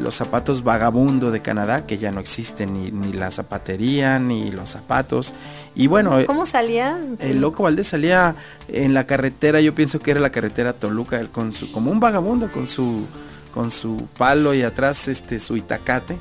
los 0.01 0.15
zapatos 0.15 0.63
vagabundo 0.63 1.33
de 1.33 1.43
Canadá, 1.43 1.85
que 1.85 1.99
ya 1.99 2.13
no 2.13 2.21
existen, 2.21 2.75
ni, 2.75 2.93
ni 2.93 3.13
la 3.13 3.33
zapatería, 3.33 4.21
ni 4.21 4.53
los 4.53 4.71
zapatos. 4.71 5.33
Y 5.75 5.89
bueno, 5.89 6.21
eh, 6.21 6.27
¿cómo 6.27 6.47
salía? 6.47 6.97
el 7.19 7.41
loco 7.41 7.65
Valdés 7.65 7.89
salía 7.89 8.37
en 8.69 8.95
la 8.95 9.09
carretera, 9.09 9.61
yo 9.61 9.75
pienso 9.75 9.99
que 9.99 10.13
era 10.13 10.21
la 10.21 10.31
carretera 10.31 10.75
Toluca, 10.75 11.19
él 11.19 11.31
con 11.31 11.51
su, 11.51 11.73
como 11.73 11.91
un 11.91 11.99
vagabundo 11.99 12.53
con 12.53 12.69
su 12.69 13.09
con 13.53 13.73
su 13.73 14.09
palo 14.17 14.53
y 14.55 14.63
atrás 14.63 15.07
este 15.07 15.39
su 15.39 15.57
itacate 15.57 16.19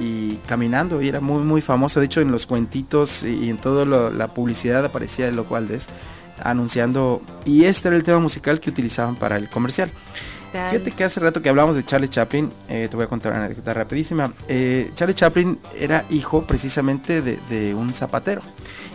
y 0.00 0.36
caminando 0.46 1.02
y 1.02 1.08
era 1.08 1.20
muy 1.20 1.42
muy 1.42 1.60
famoso 1.60 1.98
de 1.98 2.06
hecho 2.06 2.20
en 2.20 2.30
los 2.30 2.46
cuentitos 2.46 3.24
y 3.24 3.50
en 3.50 3.56
toda 3.56 3.84
la 4.12 4.28
publicidad 4.28 4.84
aparecía 4.84 5.26
el 5.26 5.34
loco 5.34 5.54
Valdés 5.54 5.88
anunciando 6.42 7.22
y 7.44 7.64
este 7.64 7.88
era 7.88 7.96
el 7.96 8.02
tema 8.02 8.18
musical 8.18 8.60
que 8.60 8.70
utilizaban 8.70 9.16
para 9.16 9.36
el 9.36 9.48
comercial 9.48 9.90
Tal. 10.52 10.70
Fíjate 10.70 10.92
que 10.92 11.04
hace 11.04 11.20
rato 11.20 11.42
que 11.42 11.48
hablamos 11.48 11.74
de 11.76 11.84
Charlie 11.84 12.08
Chaplin, 12.08 12.52
eh, 12.68 12.86
te 12.88 12.96
voy 12.96 13.04
a 13.04 13.08
contar 13.08 13.32
una 13.32 13.44
anécdota 13.44 13.74
rapidísima. 13.74 14.32
Eh, 14.48 14.90
Charlie 14.94 15.14
Chaplin 15.14 15.58
era 15.76 16.04
hijo 16.10 16.46
precisamente 16.46 17.20
de, 17.20 17.38
de 17.50 17.74
un 17.74 17.92
zapatero. 17.92 18.42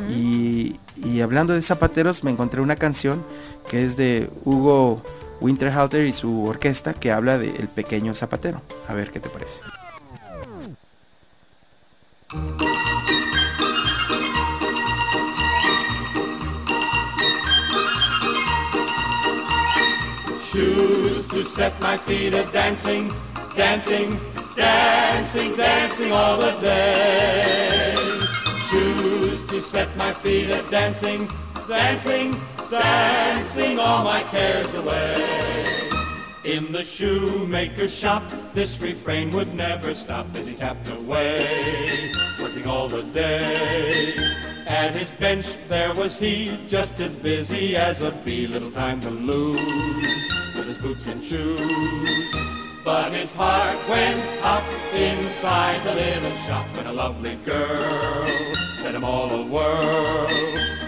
y, 0.09 0.77
y 1.03 1.21
hablando 1.21 1.53
de 1.53 1.61
zapateros, 1.61 2.23
me 2.23 2.31
encontré 2.31 2.61
una 2.61 2.75
canción 2.75 3.23
que 3.67 3.83
es 3.83 3.97
de 3.97 4.29
Hugo 4.45 5.03
Winterhalter 5.39 6.05
y 6.05 6.13
su 6.13 6.45
orquesta 6.45 6.93
que 6.93 7.11
habla 7.11 7.37
de 7.37 7.49
El 7.49 7.67
pequeño 7.67 8.13
zapatero. 8.13 8.61
A 8.87 8.93
ver 8.93 9.11
qué 9.11 9.19
te 9.19 9.29
parece. 9.29 9.61
Shoes 20.62 21.28
to 21.30 21.43
set 21.43 21.82
my 21.82 21.97
feet 21.97 22.36
a 22.36 22.43
dancing, 22.51 23.12
dancing, 23.55 24.16
dancing, 24.55 25.55
dancing 25.55 26.12
all 26.12 26.38
the 26.38 26.51
day. 26.62 27.95
Shoes 28.70 29.43
to 29.47 29.59
set 29.59 29.89
my 29.97 30.14
feet 30.14 30.51
a 30.51 30.62
dancing, 30.70 31.28
dancing, 31.68 32.39
dancing 32.70 33.80
all 33.80 34.03
my 34.03 34.22
cares 34.30 34.72
away. 34.76 35.89
In 36.43 36.72
the 36.72 36.84
shoemaker's 36.84 37.91
shop, 37.91 38.22
this 38.53 38.80
refrain 38.80 39.32
would 39.32 39.55
never 39.55 39.95
stop 39.95 40.28
as 40.36 40.45
he 40.45 40.53
tapped 40.53 40.88
away, 40.89 42.14
working 42.39 42.68
all 42.68 42.88
the 42.88 43.01
day. 43.01 44.51
At 44.72 44.95
his 44.95 45.11
bench 45.11 45.47
there 45.67 45.93
was 45.93 46.17
he, 46.17 46.57
just 46.69 47.01
as 47.01 47.17
busy 47.17 47.76
as 47.76 48.01
a 48.03 48.11
bee, 48.24 48.47
little 48.47 48.72
time 48.72 49.01
to 49.01 49.09
lose 49.09 49.59
with 50.55 50.65
his 50.65 50.78
boots 50.78 51.07
and 51.07 51.22
shoes. 51.22 52.32
But 52.86 53.11
his 53.11 53.34
heart 53.34 53.78
went 53.89 54.24
up 54.41 54.63
inside 54.95 55.84
the 55.84 55.93
little 55.93 56.36
shop 56.47 56.65
when 56.78 56.88
a 56.88 56.93
lovely 56.93 57.36
girl 57.45 58.28
set 58.78 58.95
him 58.95 59.03
all 59.03 59.30
a 59.30 59.45
whirl. 59.45 60.28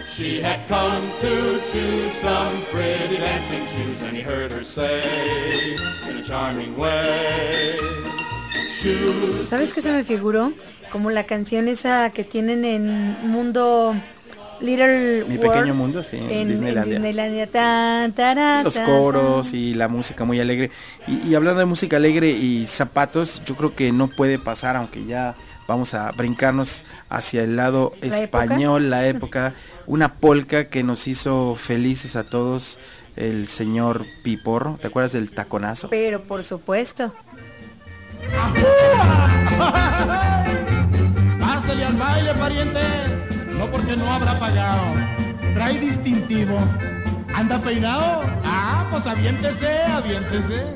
She 0.07 0.39
had 0.39 0.65
come 0.69 1.03
to 1.19 1.61
choose 1.69 2.13
some 2.13 2.63
pretty 2.71 3.17
dancing 3.17 3.67
shoes, 3.67 4.01
and 4.01 4.15
he 4.15 4.23
heard 4.23 4.53
her 4.53 4.63
say 4.63 5.75
in 6.07 6.17
a 6.17 6.23
charming 6.23 6.77
way, 6.77 7.77
Shoes. 8.79 9.49
¿Sabes 9.49 9.73
qué 9.73 9.81
se 9.81 9.91
me 9.91 10.03
figuró? 10.03 10.53
Como 10.93 11.09
la 11.09 11.25
canción 11.25 11.67
esa 11.67 12.09
que 12.11 12.23
tienen 12.23 12.63
en 12.63 13.17
Mundo 13.27 13.95
Little 14.61 15.25
Mi 15.27 15.37
World, 15.37 15.51
pequeño 15.53 15.73
mundo, 15.73 16.03
sí, 16.03 16.17
en 16.17 16.23
en, 16.23 16.31
en 16.31 16.49
Disneylandia. 16.49 16.93
Disneylandia. 16.93 17.47
Tan, 17.47 18.13
tará, 18.13 18.63
Los 18.63 18.75
tan, 18.75 18.85
coros 18.85 19.53
y 19.53 19.73
la 19.73 19.87
música 19.87 20.23
muy 20.23 20.39
alegre. 20.39 20.71
Y, 21.07 21.29
y 21.29 21.35
hablando 21.35 21.59
de 21.59 21.65
música 21.65 21.97
alegre 21.97 22.29
y 22.29 22.65
zapatos, 22.67 23.41
yo 23.45 23.55
creo 23.55 23.75
que 23.75 23.91
no 23.91 24.07
puede 24.07 24.39
pasar, 24.39 24.75
aunque 24.75 25.05
ya 25.05 25.35
vamos 25.67 25.93
a 25.95 26.11
brincarnos 26.11 26.83
hacia 27.09 27.43
el 27.43 27.55
lado 27.55 27.93
¿La 28.01 28.19
época? 28.19 28.43
español, 28.43 28.89
la 28.89 29.07
época, 29.07 29.53
una 29.87 30.13
polca 30.13 30.65
que 30.65 30.83
nos 30.83 31.07
hizo 31.07 31.55
felices 31.55 32.15
a 32.15 32.23
todos 32.23 32.77
el 33.15 33.47
señor 33.47 34.05
Piporro. 34.23 34.77
¿Te 34.81 34.87
acuerdas 34.87 35.13
del 35.13 35.31
taconazo? 35.31 35.89
Pero 35.89 36.21
por 36.21 36.43
supuesto. 36.43 37.11
Pásale 41.73 41.85
al 41.85 41.97
baile, 41.97 42.33
pariente. 42.35 42.81
No 43.57 43.65
porque 43.65 43.97
no 43.97 44.05
habrá 44.13 44.37
pagado. 44.37 44.93
Trae 45.55 45.79
distintivo. 45.79 46.59
¿Anda 47.33 47.57
peinado? 47.57 48.21
Ah, 48.45 48.85
pues 48.91 49.07
aviéntese, 49.07 49.81
aviéntese. 49.85 50.75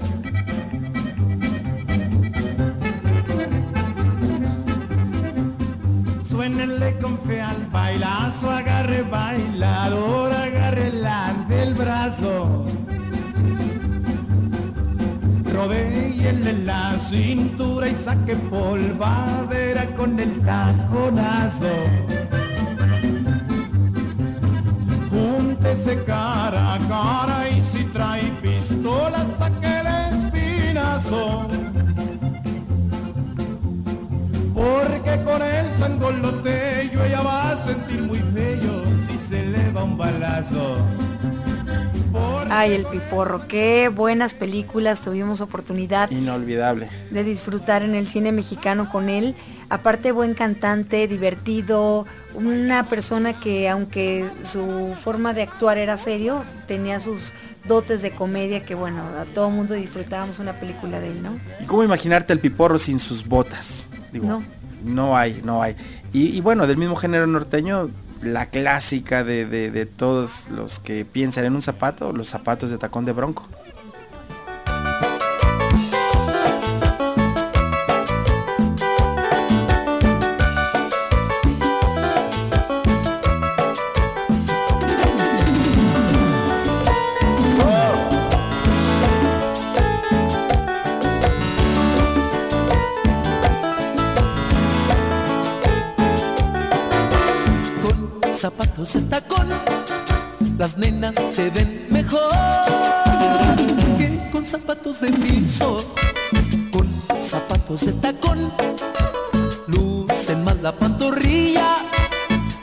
Suénenle 6.24 6.98
con 6.98 7.20
fe 7.20 7.42
al 7.42 7.68
bailazo, 7.72 8.50
agarre 8.50 9.04
bailador, 9.04 10.34
agarre 10.34 10.92
del 11.48 11.76
brazo. 11.76 12.66
Rodéenle 15.58 16.54
la 16.66 17.00
cintura 17.00 17.90
y 17.90 17.96
saque 17.96 18.36
polvadera 18.36 19.88
con 19.96 20.20
el 20.20 20.40
taconazo. 20.42 21.74
Júntese 25.10 26.04
cara 26.04 26.76
a 26.76 26.78
cara 26.88 27.50
y 27.50 27.64
si 27.64 27.84
trae 27.86 28.32
pistola 28.40 29.26
saque 29.36 29.80
el 29.80 29.88
espinazo. 30.14 31.48
Porque 34.54 35.24
con 35.24 35.42
el 35.42 35.72
sangoloteyo 35.74 37.04
ella 37.04 37.22
va 37.24 37.52
a 37.54 37.58
sentir 37.58 38.04
muy 38.04 38.20
feo 38.20 38.84
si 39.08 39.18
se 39.18 39.44
le 39.44 39.72
va 39.72 39.84
un 39.86 39.98
balazo. 39.98 40.78
Ay, 42.50 42.74
el 42.74 42.86
Piporro, 42.86 43.48
qué 43.48 43.90
buenas 43.94 44.34
películas 44.34 45.02
tuvimos 45.02 45.42
oportunidad 45.42 46.10
Inolvidable. 46.12 46.90
de 47.12 47.24
disfrutar 47.24 47.84
en 47.84 47.94
el 47.94 48.08
cine 48.08 48.32
mexicano 48.32 48.90
con 48.90 49.10
él. 49.10 49.36
Aparte, 49.70 50.14
buen 50.14 50.34
cantante, 50.34 51.08
divertido, 51.10 52.06
una 52.36 52.88
persona 52.88 53.38
que 53.40 53.68
aunque 53.68 54.26
su 54.44 54.94
forma 54.98 55.34
de 55.34 55.42
actuar 55.44 55.78
era 55.78 55.98
serio, 55.98 56.44
tenía 56.68 57.02
sus 57.02 57.34
dotes 57.68 58.02
de 58.02 58.12
comedia 58.12 58.66
que 58.66 58.76
bueno, 58.76 59.04
a 59.20 59.26
todo 59.26 59.50
mundo 59.50 59.74
disfrutábamos 59.74 60.40
una 60.40 60.54
película 60.54 61.02
de 61.02 61.12
él, 61.12 61.22
¿no? 61.22 61.38
¿Y 61.62 61.66
cómo 61.66 61.84
imaginarte 61.84 62.32
al 62.32 62.40
piporro 62.40 62.80
sin 62.80 62.98
sus 63.00 63.28
botas? 63.28 63.90
Digo, 64.14 64.26
No. 64.26 64.44
No 64.86 65.18
hay, 65.18 65.42
no 65.44 65.62
hay. 65.62 65.76
Y, 66.14 66.28
y 66.38 66.40
bueno, 66.40 66.66
del 66.68 66.78
mismo 66.78 66.96
género 66.96 67.28
norteño, 67.28 67.90
la 68.22 68.50
clásica 68.50 69.24
de, 69.24 69.46
de- 69.46 69.86
todos 69.86 70.50
los 70.50 70.80
que 70.80 71.06
piensan 71.06 71.46
en 71.46 71.56
un 71.56 71.62
zapato, 71.62 72.12
los 72.14 72.28
zapatos 72.30 72.70
de 72.70 72.78
tacón 72.78 73.06
de 73.06 73.12
bronco. 73.14 73.48
Se 101.38 101.52
ven 101.52 101.86
mejor 101.92 102.32
que 103.96 104.30
con 104.32 104.44
zapatos 104.44 105.02
de 105.02 105.12
piso. 105.12 105.86
Con 106.72 106.88
zapatos 107.22 107.82
de 107.82 107.94
tacón, 107.94 108.52
lucen 109.68 110.44
más 110.44 110.60
la 110.64 110.72
pantorrilla 110.72 111.76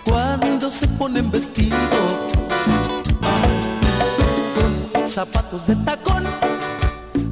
cuando 0.05 0.73
se 0.73 0.89
ponen 0.89 1.31
vestido. 1.31 1.77
Con 4.57 5.09
zapatos 5.09 5.69
de 5.69 5.77
tacón, 5.77 6.25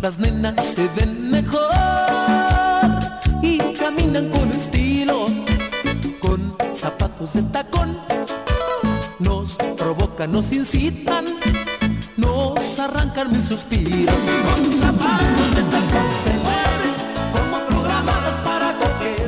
las 0.00 0.20
nenas 0.20 0.64
se 0.64 0.88
ven 0.94 1.28
mejor 1.28 1.72
y 3.42 3.58
caminan 3.72 4.30
con 4.30 4.48
estilo 4.52 5.26
con 6.20 6.54
zapatos 6.72 7.32
de 7.32 7.42
tacón. 7.42 7.98
Nos 9.18 9.56
provocan, 9.76 10.30
nos 10.30 10.46
arrancan 10.52 11.11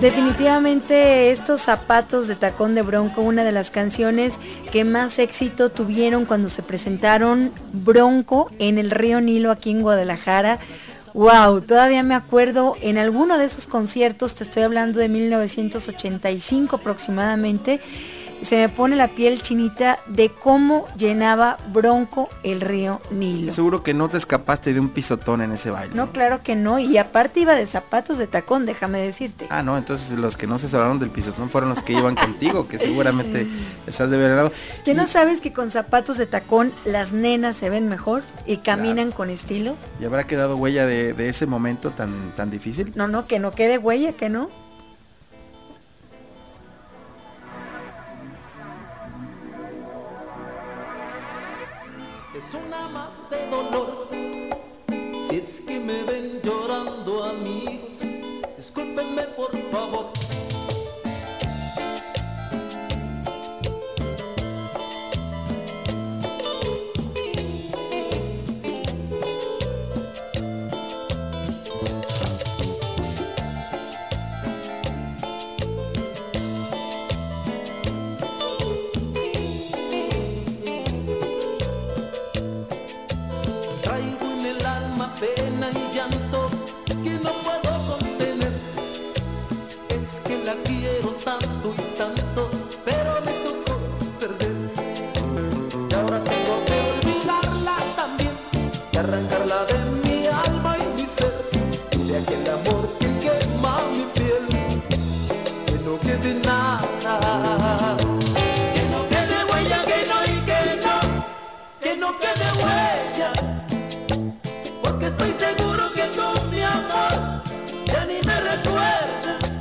Definitivamente 0.05 1.31
estos 1.31 1.63
zapatos 1.63 2.29
de 2.29 2.37
tacón 2.37 2.75
de 2.75 2.83
bronco, 2.83 3.23
una 3.23 3.43
de 3.43 3.53
las 3.53 3.71
canciones 3.71 4.39
que 4.71 4.85
más 4.85 5.19
éxito 5.19 5.71
tuvieron 5.71 6.27
cuando 6.27 6.51
se 6.51 6.63
presentaron 6.63 7.53
Bronco 7.73 8.51
en 8.59 8.77
el 8.77 8.91
río 8.91 9.23
Nilo 9.23 9.51
aquí 9.51 9.71
en 9.71 9.81
Guadalajara. 9.81 10.59
Wow, 11.15 11.63
todavía 11.63 12.03
me 12.03 12.15
acuerdo 12.15 12.77
en 12.83 12.99
alguno 12.99 13.39
de 13.39 13.47
esos 13.47 13.67
conciertos, 13.67 14.35
te 14.35 14.45
estoy 14.45 14.65
hablando 14.65 14.99
de 14.99 15.09
1985 15.09 16.77
aproximadamente, 16.77 17.81
se 18.43 18.57
me 18.57 18.69
pone 18.69 18.97
la 18.97 19.09
piel 19.09 19.41
chinita 19.43 19.99
de 20.07 20.31
cómo 20.31 20.87
llenaba 20.97 21.59
Bronco 21.73 22.29
el 22.43 22.61
río 22.61 23.01
Nilo. 23.11 23.53
Seguro 23.53 23.83
que 23.83 23.95
no 23.95 24.09
te 24.09 24.17
escapaste 24.17 24.73
de 24.73 24.81
un 24.81 24.89
pisotón 24.91 25.41
en 25.43 25.53
ese 25.53 25.71
baile. 25.71 25.95
No, 25.95 26.13
claro 26.13 26.43
que 26.43 26.57
no, 26.57 26.79
y 26.79 26.99
aparte 26.99 27.41
iba 27.41 27.55
de 27.55 27.67
zapatos 27.67 28.19
de 28.19 28.27
tacón, 28.27 28.67
déjame 28.67 29.01
decirte. 29.01 29.47
Ah, 29.51 29.63
no, 29.63 29.77
entonces 29.79 30.11
los 30.19 30.37
que 30.37 30.47
no 30.47 30.59
se 30.59 30.69
salvaron 30.69 30.99
del 30.99 31.11
pisotón 31.11 31.51
fueron 31.51 31.71
los 31.71 31.83
que 31.83 31.93
iban 31.93 32.15
contigo, 32.15 32.67
que 32.69 32.79
seguramente 32.79 33.47
estás 33.87 34.11
de 34.11 34.17
verdad. 34.17 34.53
¿Que 34.85 34.95
no 34.95 35.07
sabes 35.07 35.41
que 35.41 35.53
con 35.53 35.71
zapatos 35.71 36.19
de 36.19 36.27
tacón 36.27 36.73
las 36.85 37.13
nenas 37.13 37.57
se 37.57 37.71
ven 37.71 37.89
mejor 37.89 38.23
y 38.47 38.59
caminan 38.59 39.11
con 39.11 39.31
estilo? 39.31 39.77
¿Y 40.01 40.05
habrá 40.05 40.27
quedado 40.27 40.57
huella 40.57 40.87
de, 40.87 41.13
de 41.13 41.29
ese 41.29 41.47
momento 41.47 41.91
tan, 41.91 42.33
tan 42.37 42.51
difícil? 42.51 42.93
No, 42.95 43.09
no, 43.09 43.25
que 43.25 43.39
no 43.39 43.53
quede 43.53 43.79
huella, 43.79 44.13
que 44.13 44.29
no. 44.29 44.49
Por 59.37 59.51
favor. 59.71 60.24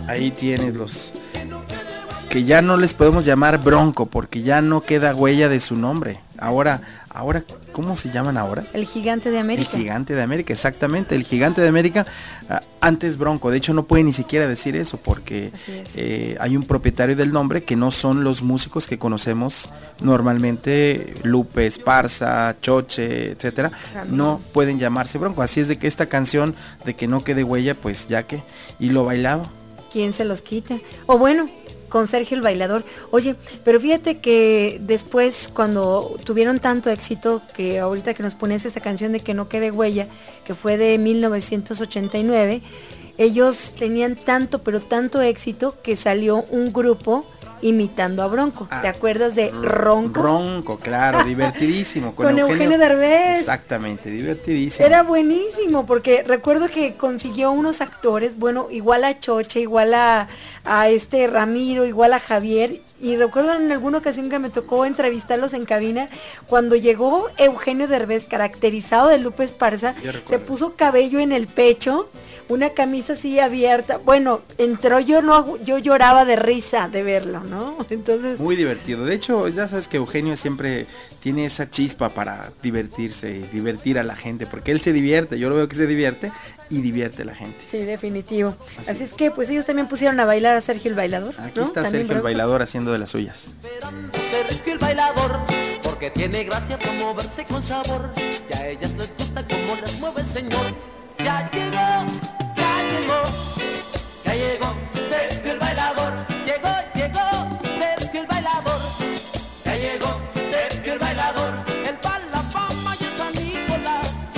Ahí 0.07 0.31
tienes 0.31 0.73
los 0.73 1.13
que 2.29 2.43
ya 2.43 2.63
no 2.63 2.77
les 2.77 2.95
podemos 2.95 3.25
llamar 3.25 3.63
bronco 3.63 4.07
porque 4.07 4.41
ya 4.41 4.61
no 4.61 4.81
queda 4.81 5.13
huella 5.13 5.49
de 5.49 5.59
su 5.59 5.75
nombre. 5.75 6.19
Ahora, 6.39 6.81
ahora, 7.09 7.43
¿cómo 7.71 7.95
se 7.95 8.09
llaman 8.09 8.37
ahora? 8.37 8.65
El 8.73 8.85
gigante 8.85 9.29
de 9.29 9.35
El 9.37 9.41
América. 9.43 9.69
gigante 9.77 10.15
de 10.15 10.21
América, 10.23 10.51
exactamente, 10.51 11.13
el 11.15 11.23
gigante 11.23 11.61
de 11.61 11.67
América, 11.67 12.07
ah, 12.49 12.61
antes 12.81 13.17
Bronco, 13.17 13.51
de 13.51 13.57
hecho 13.57 13.75
no 13.75 13.83
puede 13.83 14.03
ni 14.03 14.13
siquiera 14.13 14.47
decir 14.47 14.75
eso 14.75 14.97
porque 14.97 15.51
es. 15.67 15.89
eh, 15.95 16.35
hay 16.39 16.57
un 16.57 16.63
propietario 16.63 17.15
del 17.15 17.31
nombre 17.31 17.63
que 17.63 17.75
no 17.75 17.91
son 17.91 18.23
los 18.23 18.41
músicos 18.41 18.87
que 18.87 18.97
conocemos 18.97 19.69
normalmente, 20.01 21.13
Lupe, 21.23 21.67
Esparza, 21.67 22.55
Choche, 22.61 23.31
etcétera, 23.33 23.71
no 24.09 24.41
pueden 24.53 24.79
llamarse 24.79 25.19
Bronco, 25.19 25.43
así 25.43 25.59
es 25.59 25.67
de 25.67 25.77
que 25.77 25.85
esta 25.87 26.07
canción 26.07 26.55
de 26.83 26.95
que 26.95 27.07
no 27.07 27.23
quede 27.23 27.43
huella, 27.43 27.75
pues 27.75 28.07
ya 28.07 28.23
que, 28.23 28.41
y 28.79 28.89
lo 28.89 29.05
bailado, 29.05 29.49
¿Quién 29.93 30.11
se 30.11 30.25
los 30.25 30.41
quita? 30.41 30.79
O 31.05 31.19
bueno, 31.19 31.47
con 31.87 32.07
Sergio 32.07 32.35
el 32.35 32.41
bailador. 32.41 32.83
Oye, 33.11 33.35
pero 33.63 33.79
fíjate 33.79 34.17
que 34.17 34.79
después 34.81 35.51
cuando 35.53 36.17
tuvieron 36.23 36.59
tanto 36.59 36.89
éxito 36.89 37.43
que 37.55 37.79
ahorita 37.79 38.15
que 38.15 38.23
nos 38.23 38.33
pones 38.33 38.65
esta 38.65 38.81
canción 38.81 39.11
de 39.11 39.19
que 39.19 39.35
no 39.35 39.47
quede 39.47 39.69
huella, 39.69 40.07
que 40.45 40.55
fue 40.55 40.77
de 40.77 40.97
1989, 40.97 42.63
ellos 43.19 43.75
tenían 43.77 44.15
tanto 44.15 44.63
pero 44.63 44.79
tanto 44.81 45.21
éxito 45.21 45.75
que 45.83 45.95
salió 45.95 46.43
un 46.49 46.73
grupo 46.73 47.27
imitando 47.63 48.21
a 48.21 48.27
Bronco. 48.27 48.67
¿Te 48.81 48.87
acuerdas 48.87 49.35
de 49.35 49.49
Ronco? 49.49 50.21
Ronco, 50.21 50.77
claro, 50.77 51.23
divertidísimo. 51.25 52.15
Con 52.15 52.37
Eugenio 52.37 52.77
Derbez. 52.77 53.39
Exactamente, 53.39 54.11
divertidísimo. 54.11 54.85
Era 54.85 55.03
buenísimo 55.03 55.85
porque 55.85 56.23
recuerdo 56.23 56.69
que 56.69 56.95
consiguió 56.95 57.51
unos 57.51 57.81
actores, 57.81 58.37
bueno, 58.37 58.67
igual 58.69 59.03
a 59.03 59.19
Choche, 59.19 59.61
igual 59.61 59.93
a, 59.93 60.27
a 60.65 60.89
este 60.89 61.27
Ramiro, 61.27 61.85
igual 61.85 62.13
a 62.13 62.19
Javier. 62.19 62.81
Y 63.01 63.15
recuerdo 63.15 63.53
en 63.53 63.71
alguna 63.71 63.97
ocasión 63.97 64.29
que 64.29 64.39
me 64.39 64.49
tocó 64.49 64.85
entrevistarlos 64.85 65.53
en 65.53 65.65
cabina, 65.65 66.07
cuando 66.47 66.75
llegó 66.75 67.27
Eugenio 67.37 67.87
Derbez, 67.87 68.25
caracterizado 68.25 69.09
de 69.09 69.17
Lupe 69.17 69.43
Esparza, 69.43 69.95
se 70.27 70.39
puso 70.39 70.75
cabello 70.75 71.19
en 71.19 71.31
el 71.31 71.47
pecho, 71.47 72.09
una 72.49 72.69
camisa 72.69 73.13
así 73.13 73.39
abierta. 73.39 73.97
Bueno, 73.97 74.41
entró 74.57 74.99
yo 74.99 75.21
no 75.21 75.57
yo 75.63 75.77
lloraba 75.77 76.25
de 76.25 76.35
risa 76.35 76.89
de 76.89 77.03
verlo, 77.03 77.41
¿no? 77.43 77.77
Entonces, 77.89 78.39
Muy 78.39 78.55
divertido. 78.55 79.05
De 79.05 79.15
hecho, 79.15 79.47
ya 79.47 79.67
sabes 79.67 79.87
que 79.87 79.97
Eugenio 79.97 80.35
siempre 80.35 80.85
tiene 81.19 81.45
esa 81.45 81.69
chispa 81.69 82.09
para 82.09 82.51
divertirse 82.61 83.31
y 83.31 83.43
divertir 83.53 83.97
a 83.97 84.03
la 84.03 84.15
gente, 84.15 84.45
porque 84.45 84.71
él 84.71 84.81
se 84.81 84.91
divierte, 84.91 85.39
yo 85.39 85.49
lo 85.49 85.55
veo 85.55 85.69
que 85.69 85.75
se 85.75 85.87
divierte 85.87 86.31
y 86.69 86.81
divierte 86.81 87.21
a 87.21 87.25
la 87.25 87.35
gente. 87.35 87.63
sí, 87.69 87.77
definitivo. 87.79 88.55
Así, 88.87 89.03
es 89.03 89.13
que 89.13 89.31
pues 89.31 89.49
ellos 89.49 89.65
también 89.65 89.87
pusieron 89.87 90.19
a 90.19 90.25
bailar 90.25 90.57
a 90.57 90.61
Sergio 90.61 90.91
el 90.91 90.97
bailador. 90.97 91.33
Aquí 91.39 91.59
¿no? 91.59 91.65
está 91.65 91.89
Sergio 91.89 92.15
el 92.15 92.21
bailador 92.21 92.61
haciendo 92.61 92.91
de 92.91 92.97
las 92.99 93.11
suyas. 93.11 93.51
Sergio 94.31 94.73
el 94.73 94.79
bailador, 94.79 95.39
porque 95.81 96.03
porque 96.03 96.19
tiene 96.19 96.43
gracia 96.43 96.77
para 96.77 96.91
moverse 96.93 97.45
con 97.45 97.63
sabor. 97.63 98.09
Y 98.17 98.57
a 98.57 98.67
ellas 98.67 98.93
les 98.95 99.15
gusta 99.15 99.45
cómo 99.47 99.79
las 99.79 99.99
mueve 100.01 100.21
el 100.21 100.27
señor. 100.27 100.92
Ya 101.23 101.49
llegó, 101.53 101.77
ya 102.57 102.83
llegó, 102.91 103.23
ya 104.25 104.35
llegó 104.35 104.75
Sergio 105.09 105.51
el 105.53 105.59
bailador. 105.59 106.13
Llegó, 106.45 106.69
llegó 106.93 107.59
Sergio 107.79 108.21
el 108.21 108.27
bailador. 108.27 108.79
Ya 109.63 109.75
llegó 109.77 110.19
Sergio 110.51 110.93
el 110.93 110.99
bailador. 110.99 111.53
El 111.85 111.97
la 112.29 112.41
fama 112.41 112.95
y 112.99 113.03
el 113.05 113.11
San 113.13 113.33
Nicolás. 113.35 114.31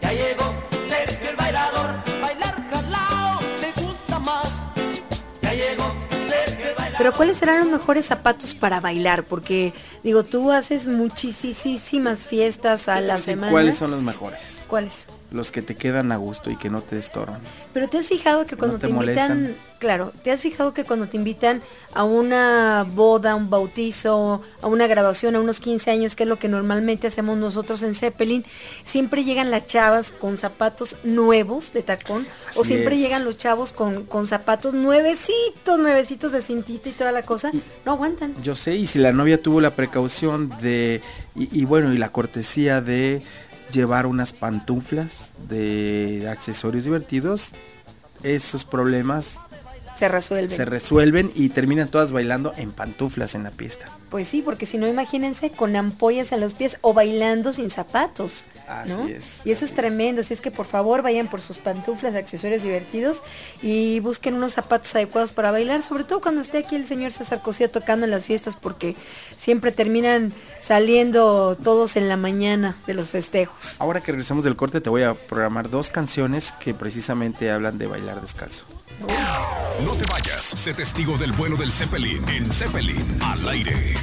Ya 0.00 0.12
llegó 0.12 0.54
Sergio 0.88 1.28
el 1.28 1.36
bailador. 1.36 1.90
Bailar 2.22 2.70
jalao 2.70 3.40
le 3.60 3.82
gusta 3.82 4.18
más. 4.20 4.68
Ya 5.42 5.52
llegó 5.52 5.94
Sergio 6.26 6.68
el 6.68 6.74
bailador. 6.74 6.98
Pero 6.98 7.12
¿cuáles 7.12 7.36
serán 7.36 7.58
los 7.58 7.68
mejores 7.68 8.06
zapatos 8.06 8.54
para 8.54 8.80
bailar? 8.80 9.24
Porque, 9.24 9.74
digo, 10.02 10.24
tú 10.24 10.52
haces 10.52 10.86
muchísimas 10.86 12.24
fiestas 12.24 12.88
a 12.88 13.02
la 13.02 13.20
semana. 13.20 13.52
¿Cuáles 13.52 13.76
son 13.76 13.90
los 13.90 14.00
mejores? 14.00 14.64
¿Cuáles? 14.68 15.06
Los 15.34 15.50
que 15.50 15.62
te 15.62 15.74
quedan 15.74 16.12
a 16.12 16.16
gusto 16.16 16.48
y 16.48 16.56
que 16.56 16.70
no 16.70 16.80
te 16.80 16.96
estorban. 16.96 17.40
Pero 17.72 17.88
te 17.88 17.98
has 17.98 18.06
fijado 18.06 18.46
que 18.46 18.56
cuando 18.56 18.78
te 18.78 18.86
te, 18.86 18.92
invitan, 18.92 19.56
claro, 19.80 20.12
te 20.22 20.30
has 20.30 20.40
fijado 20.40 20.72
que 20.72 20.84
cuando 20.84 21.08
te 21.08 21.16
invitan 21.16 21.60
a 21.92 22.04
una 22.04 22.86
boda, 22.88 23.34
un 23.34 23.50
bautizo, 23.50 24.40
a 24.62 24.68
una 24.68 24.86
graduación, 24.86 25.34
a 25.34 25.40
unos 25.40 25.58
15 25.58 25.90
años, 25.90 26.14
que 26.14 26.22
es 26.22 26.28
lo 26.28 26.38
que 26.38 26.46
normalmente 26.46 27.08
hacemos 27.08 27.36
nosotros 27.36 27.82
en 27.82 27.96
Zeppelin, 27.96 28.44
siempre 28.84 29.24
llegan 29.24 29.50
las 29.50 29.66
chavas 29.66 30.12
con 30.12 30.38
zapatos 30.38 30.96
nuevos 31.02 31.72
de 31.72 31.82
tacón, 31.82 32.28
o 32.54 32.62
siempre 32.62 32.94
es. 32.94 33.00
llegan 33.00 33.24
los 33.24 33.36
chavos 33.36 33.72
con, 33.72 34.04
con 34.04 34.28
zapatos 34.28 34.72
nuevecitos, 34.72 35.80
nuevecitos 35.80 36.30
de 36.30 36.42
cintita 36.42 36.90
y 36.90 36.92
toda 36.92 37.10
la 37.10 37.22
cosa, 37.22 37.50
no 37.84 37.90
aguantan. 37.90 38.40
Yo 38.40 38.54
sé, 38.54 38.76
y 38.76 38.86
si 38.86 39.00
la 39.00 39.12
novia 39.12 39.42
tuvo 39.42 39.60
la 39.60 39.70
precaución 39.70 40.48
de, 40.60 41.02
y, 41.34 41.60
y 41.60 41.64
bueno, 41.64 41.92
y 41.92 41.98
la 41.98 42.10
cortesía 42.10 42.80
de 42.80 43.20
llevar 43.72 44.06
unas 44.06 44.32
pantuflas 44.32 45.32
de 45.48 46.28
accesorios 46.30 46.84
divertidos, 46.84 47.52
esos 48.22 48.64
problemas 48.64 49.40
Se 49.98 50.08
resuelven. 50.08 50.56
se 50.56 50.64
resuelven 50.64 51.30
y 51.34 51.50
terminan 51.50 51.88
todas 51.88 52.12
bailando 52.12 52.52
en 52.56 52.72
pantuflas 52.72 53.34
en 53.34 53.44
la 53.44 53.50
pista. 53.50 53.86
Pues 54.10 54.28
sí, 54.28 54.42
porque 54.42 54.66
si 54.66 54.78
no, 54.78 54.88
imagínense 54.88 55.50
con 55.50 55.74
ampollas 55.76 56.32
en 56.32 56.40
los 56.40 56.54
pies 56.54 56.78
o 56.80 56.94
bailando 56.94 57.52
sin 57.52 57.70
zapatos. 57.70 58.44
Así 58.68 58.92
¿no? 58.92 59.06
es, 59.06 59.42
Y 59.44 59.52
eso 59.52 59.64
es 59.64 59.74
tremendo. 59.74 60.20
Así 60.20 60.34
es 60.34 60.40
que 60.40 60.50
por 60.50 60.66
favor 60.66 61.02
vayan 61.02 61.28
por 61.28 61.42
sus 61.42 61.58
pantuflas, 61.58 62.14
accesorios 62.14 62.62
divertidos 62.62 63.22
y 63.62 64.00
busquen 64.00 64.34
unos 64.34 64.54
zapatos 64.54 64.94
adecuados 64.94 65.32
para 65.32 65.50
bailar, 65.50 65.82
sobre 65.82 66.04
todo 66.04 66.20
cuando 66.20 66.40
esté 66.40 66.58
aquí 66.58 66.76
el 66.76 66.86
señor 66.86 67.12
César 67.12 67.42
Cosío 67.42 67.70
tocando 67.70 68.04
en 68.04 68.10
las 68.10 68.24
fiestas, 68.24 68.56
porque 68.56 68.96
siempre 69.36 69.72
terminan 69.72 70.32
saliendo 70.60 71.56
todos 71.56 71.96
en 71.96 72.08
la 72.08 72.16
mañana 72.16 72.76
de 72.86 72.94
los 72.94 73.10
festejos. 73.10 73.80
Ahora 73.80 74.00
que 74.00 74.12
regresamos 74.12 74.44
del 74.44 74.56
corte 74.56 74.80
te 74.80 74.90
voy 74.90 75.02
a 75.02 75.14
programar 75.14 75.70
dos 75.70 75.90
canciones 75.90 76.52
que 76.52 76.74
precisamente 76.74 77.50
hablan 77.50 77.78
de 77.78 77.86
bailar 77.86 78.20
descalzo. 78.20 78.66
No 79.00 79.92
te 79.94 80.06
vayas, 80.06 80.44
sé 80.44 80.72
testigo 80.74 81.16
del 81.18 81.32
vuelo 81.32 81.56
del 81.56 81.72
Zeppelin 81.72 82.26
en 82.28 82.50
Zeppelin 82.50 83.18
al 83.20 83.48
aire. 83.48 83.96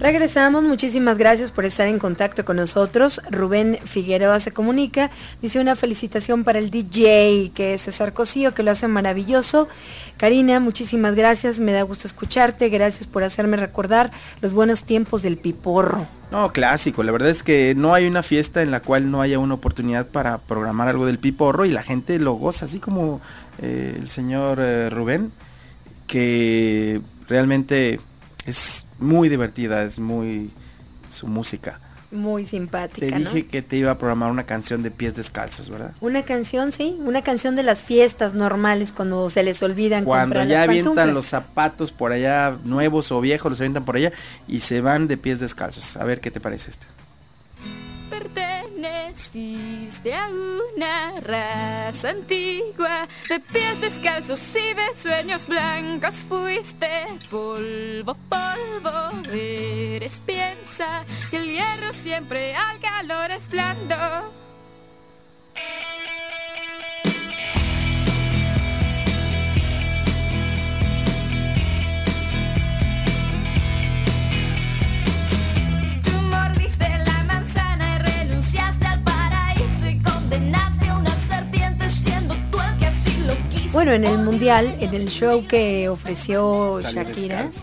Regresamos, 0.00 0.62
muchísimas 0.62 1.18
gracias 1.18 1.50
por 1.50 1.66
estar 1.66 1.86
en 1.86 1.98
contacto 1.98 2.46
con 2.46 2.56
nosotros. 2.56 3.20
Rubén 3.30 3.78
Figueroa 3.84 4.40
se 4.40 4.50
comunica, 4.50 5.10
dice 5.42 5.60
una 5.60 5.76
felicitación 5.76 6.42
para 6.42 6.58
el 6.58 6.70
DJ, 6.70 7.52
que 7.54 7.74
es 7.74 7.82
César 7.82 8.14
Cosío, 8.14 8.54
que 8.54 8.62
lo 8.62 8.70
hace 8.70 8.88
maravilloso. 8.88 9.68
Karina, 10.16 10.58
muchísimas 10.58 11.14
gracias, 11.16 11.60
me 11.60 11.72
da 11.72 11.82
gusto 11.82 12.06
escucharte, 12.06 12.70
gracias 12.70 13.06
por 13.06 13.24
hacerme 13.24 13.58
recordar 13.58 14.10
los 14.40 14.54
buenos 14.54 14.84
tiempos 14.84 15.20
del 15.20 15.36
piporro. 15.36 16.06
No, 16.30 16.50
clásico. 16.50 17.02
La 17.02 17.12
verdad 17.12 17.28
es 17.28 17.42
que 17.42 17.74
no 17.76 17.92
hay 17.92 18.06
una 18.06 18.22
fiesta 18.22 18.62
en 18.62 18.70
la 18.70 18.80
cual 18.80 19.10
no 19.10 19.20
haya 19.20 19.38
una 19.38 19.52
oportunidad 19.52 20.06
para 20.06 20.38
programar 20.38 20.88
algo 20.88 21.04
del 21.04 21.18
piporro 21.18 21.66
y 21.66 21.72
la 21.72 21.82
gente 21.82 22.18
lo 22.18 22.32
goza, 22.32 22.64
así 22.64 22.78
como 22.78 23.20
eh, 23.60 23.98
el 24.00 24.08
señor 24.08 24.60
eh, 24.62 24.88
Rubén, 24.88 25.30
que 26.06 27.02
realmente 27.28 28.00
es 28.46 28.86
muy 28.98 29.28
divertida, 29.28 29.82
es 29.84 29.98
muy 29.98 30.50
su 31.08 31.26
música. 31.26 31.80
Muy 32.12 32.44
simpática, 32.44 33.06
Te 33.06 33.12
¿no? 33.12 33.18
dije 33.18 33.46
que 33.46 33.62
te 33.62 33.76
iba 33.76 33.92
a 33.92 33.98
programar 33.98 34.32
una 34.32 34.44
canción 34.44 34.82
de 34.82 34.90
pies 34.90 35.14
descalzos, 35.14 35.70
¿verdad? 35.70 35.92
Una 36.00 36.22
canción, 36.24 36.72
sí, 36.72 36.98
una 37.04 37.22
canción 37.22 37.54
de 37.54 37.62
las 37.62 37.82
fiestas 37.82 38.34
normales 38.34 38.90
cuando 38.90 39.30
se 39.30 39.44
les 39.44 39.62
olvidan 39.62 40.04
Cuando 40.04 40.34
comprar 40.34 40.48
ya 40.48 40.58
las 40.58 40.68
avientan 40.68 40.94
pantuflas. 40.96 41.14
los 41.14 41.26
zapatos 41.26 41.92
por 41.92 42.10
allá, 42.10 42.56
nuevos 42.64 43.12
o 43.12 43.20
viejos, 43.20 43.48
los 43.50 43.60
avientan 43.60 43.84
por 43.84 43.94
allá 43.94 44.10
y 44.48 44.58
se 44.58 44.80
van 44.80 45.06
de 45.06 45.18
pies 45.18 45.38
descalzos. 45.38 45.96
A 45.96 46.04
ver 46.04 46.20
qué 46.20 46.32
te 46.32 46.40
parece 46.40 46.70
esta. 46.70 46.86
A 48.82 50.28
una 50.28 51.20
raza 51.20 52.10
antigua. 52.10 53.06
De 53.28 53.38
pies 53.38 53.80
descalzos 53.80 54.40
y 54.56 54.72
de 54.74 54.94
sueños 54.96 55.46
blancos 55.46 56.24
fuiste 56.26 57.04
polvo, 57.30 58.16
polvo 58.30 59.10
eres 59.30 60.20
piensa 60.24 61.04
que 61.30 61.36
el 61.36 61.50
hierro 61.52 61.92
siempre 61.92 62.54
al 62.54 62.80
calor 62.80 63.30
es 63.32 63.50
blando 63.50 63.96
Bueno, 83.72 83.92
en 83.92 84.04
el 84.04 84.18
mundial, 84.18 84.76
en 84.80 84.94
el 84.94 85.08
show 85.08 85.46
que 85.46 85.88
ofreció 85.88 86.80
Salió 86.82 87.02
Shakira, 87.04 87.42
descalzo. 87.44 87.62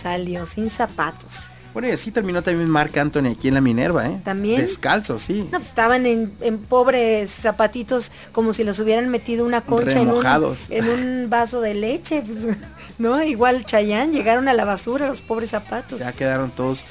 salió 0.00 0.46
sin 0.46 0.70
zapatos. 0.70 1.50
Bueno, 1.74 1.88
y 1.88 1.90
así 1.92 2.10
terminó 2.10 2.42
también 2.42 2.68
Marc 2.70 2.96
Anthony 2.96 3.28
aquí 3.32 3.48
en 3.48 3.54
la 3.54 3.60
Minerva, 3.60 4.06
¿eh? 4.06 4.20
¿También? 4.24 4.60
Descalzo, 4.60 5.18
sí. 5.18 5.46
No, 5.52 5.58
estaban 5.58 6.06
en, 6.06 6.32
en 6.40 6.58
pobres 6.58 7.30
zapatitos 7.30 8.12
como 8.32 8.52
si 8.52 8.64
los 8.64 8.78
hubieran 8.78 9.08
metido 9.08 9.44
una 9.44 9.62
concha 9.62 9.92
en 10.00 10.08
un, 10.08 10.22
Remojados. 10.22 10.66
en 10.70 10.88
un 10.88 11.30
vaso 11.30 11.60
de 11.60 11.74
leche, 11.74 12.22
pues, 12.24 12.46
¿no? 12.98 13.22
Igual 13.22 13.64
Chayán, 13.64 14.12
llegaron 14.12 14.48
a 14.48 14.54
la 14.54 14.64
basura 14.64 15.08
los 15.08 15.20
pobres 15.22 15.50
zapatos. 15.50 16.00
Ya 16.00 16.12
quedaron 16.12 16.50
todos 16.50 16.84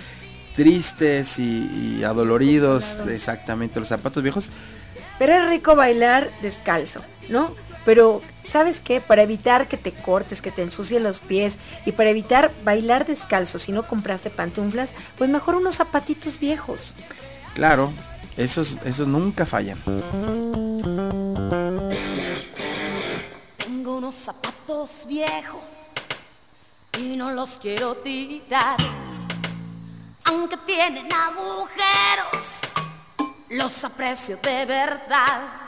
tristes 0.55 1.38
y, 1.39 1.97
y 1.99 2.03
adoloridos, 2.03 2.97
exactamente, 3.07 3.80
los 3.80 3.88
zapatos 3.89 4.22
viejos. 4.22 4.49
Pero 5.20 5.34
es 5.34 5.49
rico 5.49 5.76
bailar 5.76 6.30
descalzo, 6.41 7.01
¿no? 7.30 7.53
Pero, 7.86 8.21
¿sabes 8.43 8.79
qué? 8.79 9.01
Para 9.01 9.23
evitar 9.23 9.67
que 9.67 9.77
te 9.77 9.91
cortes, 9.91 10.41
que 10.41 10.51
te 10.51 10.61
ensucien 10.61 11.03
los 11.03 11.19
pies 11.19 11.57
y 11.86 11.91
para 11.93 12.09
evitar 12.09 12.51
bailar 12.63 13.05
descalzo 13.05 13.59
si 13.59 13.71
no 13.71 13.88
compraste 13.88 14.29
pantuflas, 14.29 14.93
pues 15.17 15.29
mejor 15.29 15.55
unos 15.55 15.75
zapatitos 15.75 16.39
viejos. 16.39 16.93
Claro, 17.55 17.91
esos, 18.38 18.77
esos 18.86 19.07
nunca 19.07 19.45
fallan. 19.45 19.79
Tengo 23.57 23.95
unos 23.97 24.15
zapatos 24.15 25.05
viejos 25.07 25.63
y 26.97 27.15
no 27.15 27.32
los 27.32 27.59
quiero 27.59 27.95
tirar. 27.95 28.77
Aunque 30.25 30.57
tienen 30.65 31.07
agujeros, 31.11 32.61
los 33.49 33.84
aprecio 33.84 34.38
de 34.41 34.65
verdad. 34.65 35.61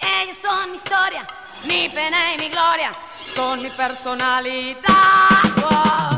Ellos 0.00 0.36
son 0.42 0.70
mi 0.70 0.76
historia, 0.76 1.26
mi 1.66 1.88
pena 1.88 2.34
y 2.34 2.38
mi 2.38 2.48
gloria, 2.48 2.92
son 3.34 3.62
mi 3.62 3.68
personalidad. 3.70 4.80
Oh, 5.62 6.09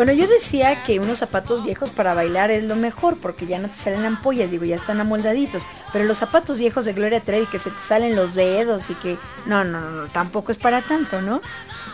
Bueno, 0.00 0.14
yo 0.14 0.26
decía 0.26 0.82
que 0.82 0.98
unos 0.98 1.18
zapatos 1.18 1.62
viejos 1.62 1.90
para 1.90 2.14
bailar 2.14 2.50
es 2.50 2.64
lo 2.64 2.74
mejor 2.74 3.18
porque 3.18 3.46
ya 3.46 3.58
no 3.58 3.68
te 3.68 3.76
salen 3.76 4.06
ampollas, 4.06 4.50
digo, 4.50 4.64
ya 4.64 4.76
están 4.76 4.98
amoldaditos. 4.98 5.64
Pero 5.92 6.06
los 6.06 6.16
zapatos 6.16 6.56
viejos 6.56 6.86
de 6.86 6.94
Gloria 6.94 7.20
Trevi 7.20 7.44
que 7.44 7.58
se 7.58 7.68
te 7.68 7.82
salen 7.86 8.16
los 8.16 8.34
dedos 8.34 8.88
y 8.88 8.94
que 8.94 9.18
no, 9.44 9.62
no, 9.62 9.90
no, 9.90 10.06
tampoco 10.06 10.52
es 10.52 10.56
para 10.56 10.80
tanto, 10.80 11.20
¿no? 11.20 11.42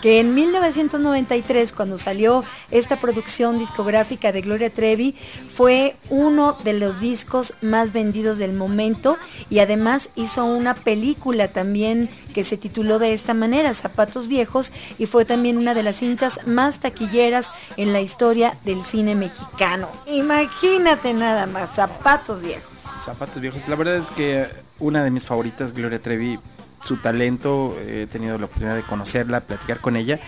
Que 0.02 0.20
en 0.20 0.36
1993, 0.36 1.72
cuando 1.72 1.98
salió 1.98 2.44
esta 2.70 3.00
producción 3.00 3.58
discográfica 3.58 4.30
de 4.30 4.40
Gloria 4.40 4.70
Trevi, 4.70 5.16
fue 5.52 5.96
uno 6.08 6.56
de 6.62 6.74
los 6.74 7.00
discos 7.00 7.54
más 7.60 7.92
vendidos 7.92 8.38
del 8.38 8.52
momento 8.52 9.16
y 9.50 9.58
además 9.58 10.10
hizo 10.14 10.44
una 10.44 10.74
película 10.74 11.48
también 11.48 12.08
que 12.36 12.44
se 12.44 12.58
tituló 12.58 12.98
de 12.98 13.14
esta 13.14 13.32
manera, 13.32 13.72
Zapatos 13.72 14.28
Viejos, 14.28 14.70
y 14.98 15.06
fue 15.06 15.24
también 15.24 15.56
una 15.56 15.72
de 15.72 15.82
las 15.82 15.96
cintas 15.96 16.46
más 16.46 16.80
taquilleras 16.80 17.50
en 17.78 17.94
la 17.94 18.02
historia 18.02 18.58
del 18.62 18.84
cine 18.84 19.14
mexicano. 19.14 19.88
Imagínate 20.06 21.14
nada 21.14 21.46
más, 21.46 21.70
Zapatos 21.70 22.42
Viejos. 22.42 22.74
Zapatos 23.02 23.40
viejos. 23.40 23.66
La 23.68 23.76
verdad 23.76 23.96
es 23.96 24.10
que 24.10 24.48
una 24.78 25.02
de 25.02 25.10
mis 25.10 25.24
favoritas, 25.24 25.72
Gloria 25.72 26.02
Trevi, 26.02 26.38
su 26.84 26.98
talento, 26.98 27.74
he 27.80 28.06
tenido 28.06 28.36
la 28.36 28.44
oportunidad 28.44 28.76
de 28.76 28.82
conocerla, 28.82 29.40
platicar 29.40 29.80
con 29.80 29.96
ella. 29.96 30.20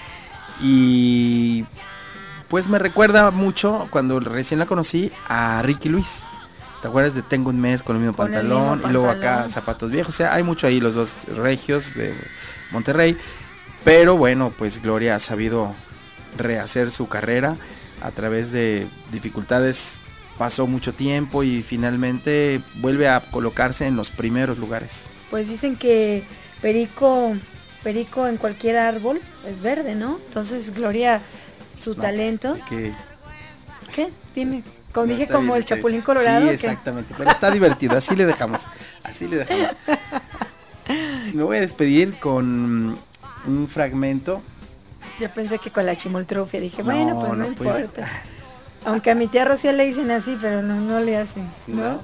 Y 0.63 1.67
pues 2.49 2.71
me 2.71 2.79
recuerda 2.79 3.31
mucho 3.33 3.87
cuando 3.91 4.19
recién 4.19 4.61
la 4.61 4.65
conocí 4.65 5.13
a 5.29 5.61
Ricky 5.61 5.91
Luis. 5.91 6.23
¿Te 6.81 6.89
acuerdas 6.89 7.15
de 7.15 7.23
Tengo 7.23 7.51
un 7.51 7.61
mes 7.61 7.83
con 7.83 7.97
el 7.97 8.03
mismo 8.03 8.17
Con 8.17 8.29
el 8.29 8.41
pantalón? 8.41 8.83
Y 8.89 8.93
luego 8.93 9.11
acá 9.11 9.49
zapatos 9.49 9.91
viejos. 9.91 10.15
O 10.15 10.17
sea, 10.17 10.35
hay 10.35 10.43
mucho 10.43 10.67
ahí 10.67 10.81
los 10.81 10.95
dos 10.95 11.25
regios 11.29 11.95
de 11.95 12.15
Monterrey. 12.71 13.17
Pero 13.85 14.17
bueno, 14.17 14.53
pues 14.57 14.81
Gloria 14.83 15.17
ha 15.17 15.19
sabido 15.21 15.75
rehacer 16.37 16.91
su 16.91 17.09
carrera 17.09 17.57
a 18.03 18.11
través 18.11 18.53
de 18.53 18.87
dificultades. 19.13 19.99
Pasó 20.37 20.69
mucho 20.69 20.93
tiempo 20.95 21.43
y 21.43 21.63
finalmente 21.63 22.61
vuelve 22.77 23.09
a 23.09 23.21
colocarse 23.21 23.87
en 23.87 23.97
los 23.97 24.11
primeros 24.11 24.59
lugares. 24.59 25.07
Pues 25.31 25.49
dicen 25.49 25.77
que 25.77 26.23
Perico, 26.63 27.35
Perico 27.83 28.29
en 28.29 28.37
cualquier 28.37 28.77
árbol 28.77 29.21
es 29.47 29.61
verde, 29.61 29.97
¿no? 29.97 30.21
Entonces 30.27 30.73
Gloria, 30.73 31.23
su 31.81 31.95
No, 31.95 32.03
talento. 32.03 32.57
Que 32.69 32.93
¿Qué? 33.95 34.11
Dime. 34.35 34.63
Como 34.93 35.07
No, 35.07 35.13
dije 35.13 35.27
como 35.29 35.43
bien, 35.53 35.57
el. 35.59 35.65
Chapulín 35.65 36.01
Colorado. 36.01 36.43
Sí, 36.49 36.55
exactamente. 36.55 37.15
Pero 37.17 37.31
está 37.31 37.51
divertido, 37.51 37.97
así 37.97 38.17
le 38.17 38.27
dejamos. 38.27 38.67
Así 39.03 39.29
le 39.29 39.37
dejamos. 39.39 39.69
Me 41.35 41.43
voy 41.43 41.59
a 41.59 41.61
despedir 41.61 42.19
con 42.19 42.99
un 43.47 43.69
fragmento. 43.69 44.41
Yo 45.21 45.31
pensé 45.31 45.59
que 45.59 45.71
con 45.71 45.85
la 45.85 45.95
chimoltrufia 45.97 46.61
dije, 46.61 46.79
No, 46.83 46.85
bueno, 46.85 47.19
pues 47.21 47.33
no, 47.33 47.37
no, 47.37 47.55
pues. 47.55 47.79
importa. 47.81 48.09
Aunque 48.87 49.11
a 49.11 49.15
mi 49.15 49.27
tía 49.27 49.45
Rocío 49.45 49.73
le 49.73 49.85
dicen 49.85 50.11
así, 50.11 50.39
pero 50.41 50.63
no, 50.63 50.77
no 50.81 51.01
le 51.01 51.17
hacen, 51.17 51.51
¿no? 51.67 52.01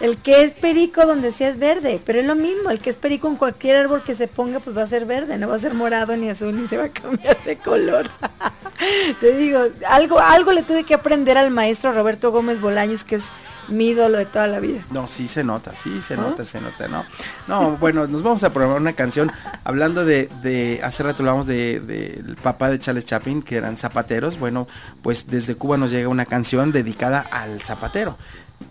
El 0.00 0.16
que 0.16 0.44
es 0.44 0.52
perico 0.52 1.04
donde 1.04 1.32
sea 1.32 1.48
es 1.48 1.58
verde, 1.58 2.00
pero 2.04 2.20
es 2.20 2.26
lo 2.26 2.34
mismo, 2.34 2.70
el 2.70 2.78
que 2.78 2.90
es 2.90 2.96
perico 2.96 3.28
en 3.28 3.36
cualquier 3.36 3.76
árbol 3.76 4.02
que 4.02 4.16
se 4.16 4.28
ponga 4.28 4.60
pues 4.60 4.76
va 4.76 4.82
a 4.82 4.88
ser 4.88 5.04
verde, 5.04 5.36
no 5.36 5.48
va 5.48 5.56
a 5.56 5.60
ser 5.60 5.74
morado 5.74 6.16
ni 6.16 6.30
azul 6.30 6.56
ni 6.58 6.66
se 6.66 6.78
va 6.78 6.84
a 6.84 6.88
cambiar 6.88 7.42
de 7.44 7.56
color. 7.58 8.06
Te 9.20 9.36
digo, 9.36 9.60
algo, 9.86 10.18
algo 10.18 10.52
le 10.52 10.62
tuve 10.62 10.84
que 10.84 10.94
aprender 10.94 11.36
al 11.36 11.50
maestro 11.50 11.92
Roberto 11.92 12.32
Gómez 12.32 12.60
Bolaños, 12.62 13.04
que 13.04 13.16
es 13.16 13.24
mi 13.68 13.88
ídolo 13.88 14.16
de 14.16 14.24
toda 14.24 14.46
la 14.46 14.58
vida. 14.58 14.84
No, 14.90 15.06
sí 15.06 15.28
se 15.28 15.44
nota, 15.44 15.72
sí 15.74 16.00
se 16.00 16.14
¿Ah? 16.14 16.16
nota, 16.16 16.44
se 16.46 16.62
nota, 16.62 16.88
¿no? 16.88 17.04
No, 17.46 17.76
bueno, 17.76 18.06
nos 18.06 18.22
vamos 18.22 18.42
a 18.42 18.50
programar 18.50 18.80
una 18.80 18.94
canción 18.94 19.30
hablando 19.64 20.06
de, 20.06 20.30
de 20.42 20.80
hace 20.82 21.02
rato 21.02 21.22
hablamos 21.22 21.46
de, 21.46 21.80
del 21.80 22.36
papá 22.36 22.70
de 22.70 22.78
Charles 22.78 23.04
Chaplin, 23.04 23.42
que 23.42 23.56
eran 23.56 23.76
zapateros. 23.76 24.38
Bueno, 24.38 24.66
pues 25.02 25.26
desde 25.26 25.54
Cuba 25.54 25.76
nos 25.76 25.90
llega 25.90 26.08
una 26.08 26.24
canción 26.24 26.72
dedicada 26.72 27.20
al 27.20 27.60
zapatero. 27.60 28.16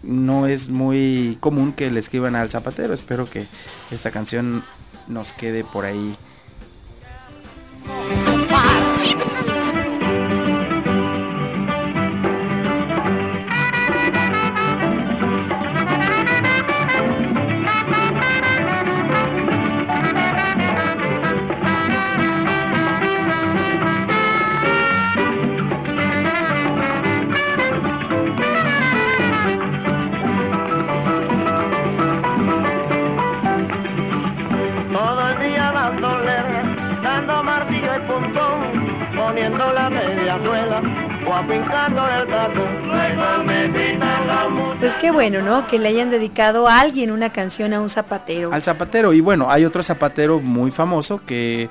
No 0.04 0.48
es 0.48 0.70
muy 0.70 1.38
común 1.40 1.74
que 1.74 1.92
le 1.92 2.00
escriban 2.00 2.36
al 2.36 2.50
zapatero. 2.50 2.94
Espero 2.94 3.30
que 3.30 3.46
esta 3.92 4.12
canción 4.12 4.64
nos 5.08 5.34
quede 5.34 5.64
por 5.64 5.86
ahí. 5.86 6.16
Bueno, 45.20 45.42
¿no? 45.42 45.68
Que 45.68 45.80
le 45.80 45.90
hayan 45.90 46.10
dedicado 46.10 46.70
a 46.70 46.80
alguien 46.80 47.12
una 47.12 47.34
canción 47.34 47.74
a 47.74 47.82
un 47.82 47.90
zapatero. 47.90 48.54
Al 48.54 48.64
zapatero. 48.64 49.12
Y 49.12 49.20
bueno, 49.20 49.52
hay 49.52 49.66
otro 49.66 49.84
zapatero 49.84 50.40
muy 50.40 50.72
famoso 50.72 51.20
que 51.26 51.68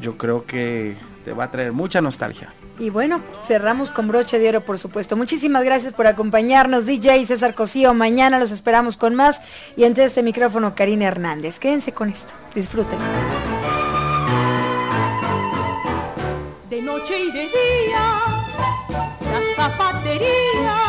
yo 0.00 0.16
creo 0.16 0.46
que 0.46 0.94
te 1.26 1.34
va 1.34 1.44
a 1.44 1.50
traer 1.50 1.72
mucha 1.72 2.00
nostalgia. 2.00 2.54
Y 2.78 2.88
bueno, 2.88 3.20
cerramos 3.44 3.90
con 3.90 4.08
broche 4.08 4.38
de 4.38 4.48
oro, 4.48 4.62
por 4.62 4.78
supuesto. 4.78 5.18
Muchísimas 5.18 5.64
gracias 5.64 5.92
por 5.92 6.06
acompañarnos, 6.06 6.86
DJ 6.86 7.26
César 7.26 7.54
Cosío. 7.54 7.92
Mañana 7.92 8.38
los 8.38 8.50
esperamos 8.52 8.96
con 8.96 9.14
más. 9.14 9.42
Y 9.76 9.84
ante 9.84 10.02
este 10.02 10.22
micrófono, 10.22 10.74
Karina 10.74 11.08
Hernández. 11.08 11.58
Quédense 11.58 11.92
con 11.92 12.08
esto. 12.08 12.32
Disfruten. 12.54 12.98
de 16.70 16.80
noche 16.80 17.18
y 17.18 17.30
de 17.32 17.48
día. 17.48 18.20
La 19.30 19.40
zapatería 19.54 20.85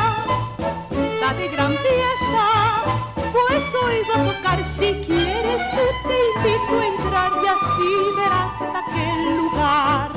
de 1.38 1.48
gran 1.50 1.72
fiesta, 1.78 2.84
pues 3.32 3.64
oigo 3.76 4.32
tocar 4.32 4.60
si 4.66 4.94
quieres 5.06 5.62
tú 5.72 6.08
te 6.08 6.18
invito 6.36 6.80
a 6.80 6.88
entrar 6.88 7.32
y 7.44 7.48
así 7.48 7.92
verás 8.18 8.58
aquel 8.82 9.38
lugar. 9.38 10.12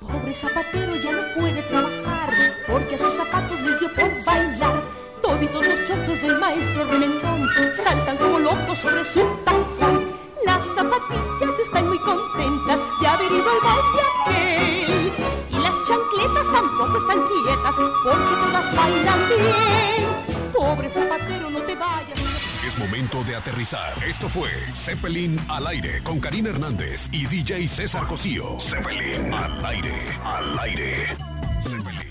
Pobre 0.00 0.34
zapatero 0.34 0.96
ya 0.96 1.12
no 1.12 1.22
puede 1.34 1.62
trabajar 1.62 2.30
porque 2.68 2.94
a 2.94 2.98
sus 2.98 3.14
zapatos 3.14 3.60
les 3.60 3.80
dio 3.80 3.88
por 3.94 4.24
bailar. 4.24 4.82
Toditos 5.22 5.66
los 5.66 5.84
choclos 5.86 6.22
del 6.22 6.38
maestro 6.38 6.84
remendón 6.84 7.48
saltan 7.82 8.16
como 8.18 8.38
locos 8.38 8.78
sobre 8.78 9.04
su 9.04 9.20
tacón. 9.44 10.12
Las 10.44 10.62
zapatillas 10.74 11.58
están 11.58 11.88
muy 11.88 11.98
contentas 12.00 12.80
de 13.00 13.06
haber 13.06 13.32
ido 13.32 13.50
al 13.50 13.60
baile 13.64 14.02
aquel. 14.10 15.12
Y 15.50 15.58
las 15.58 15.74
chancletas 15.86 16.52
tampoco 16.52 16.98
están 16.98 17.20
quietas 17.26 17.74
porque 18.04 18.34
todas 18.42 18.76
bailan 18.76 19.28
bien. 19.28 20.29
Pobre 20.52 20.90
zapatero, 20.90 21.50
no 21.50 21.60
te 21.60 21.74
vayas. 21.74 22.18
Es 22.66 22.78
momento 22.78 23.24
de 23.24 23.36
aterrizar. 23.36 23.94
Esto 24.04 24.28
fue 24.28 24.50
Zeppelin 24.74 25.40
al 25.48 25.66
aire 25.66 26.02
con 26.02 26.20
Karina 26.20 26.50
Hernández 26.50 27.08
y 27.12 27.26
DJ 27.26 27.68
César 27.68 28.06
Cosío. 28.06 28.58
Zeppelin 28.60 29.32
al 29.32 29.64
aire, 29.64 29.94
al 30.24 30.58
aire. 30.58 32.09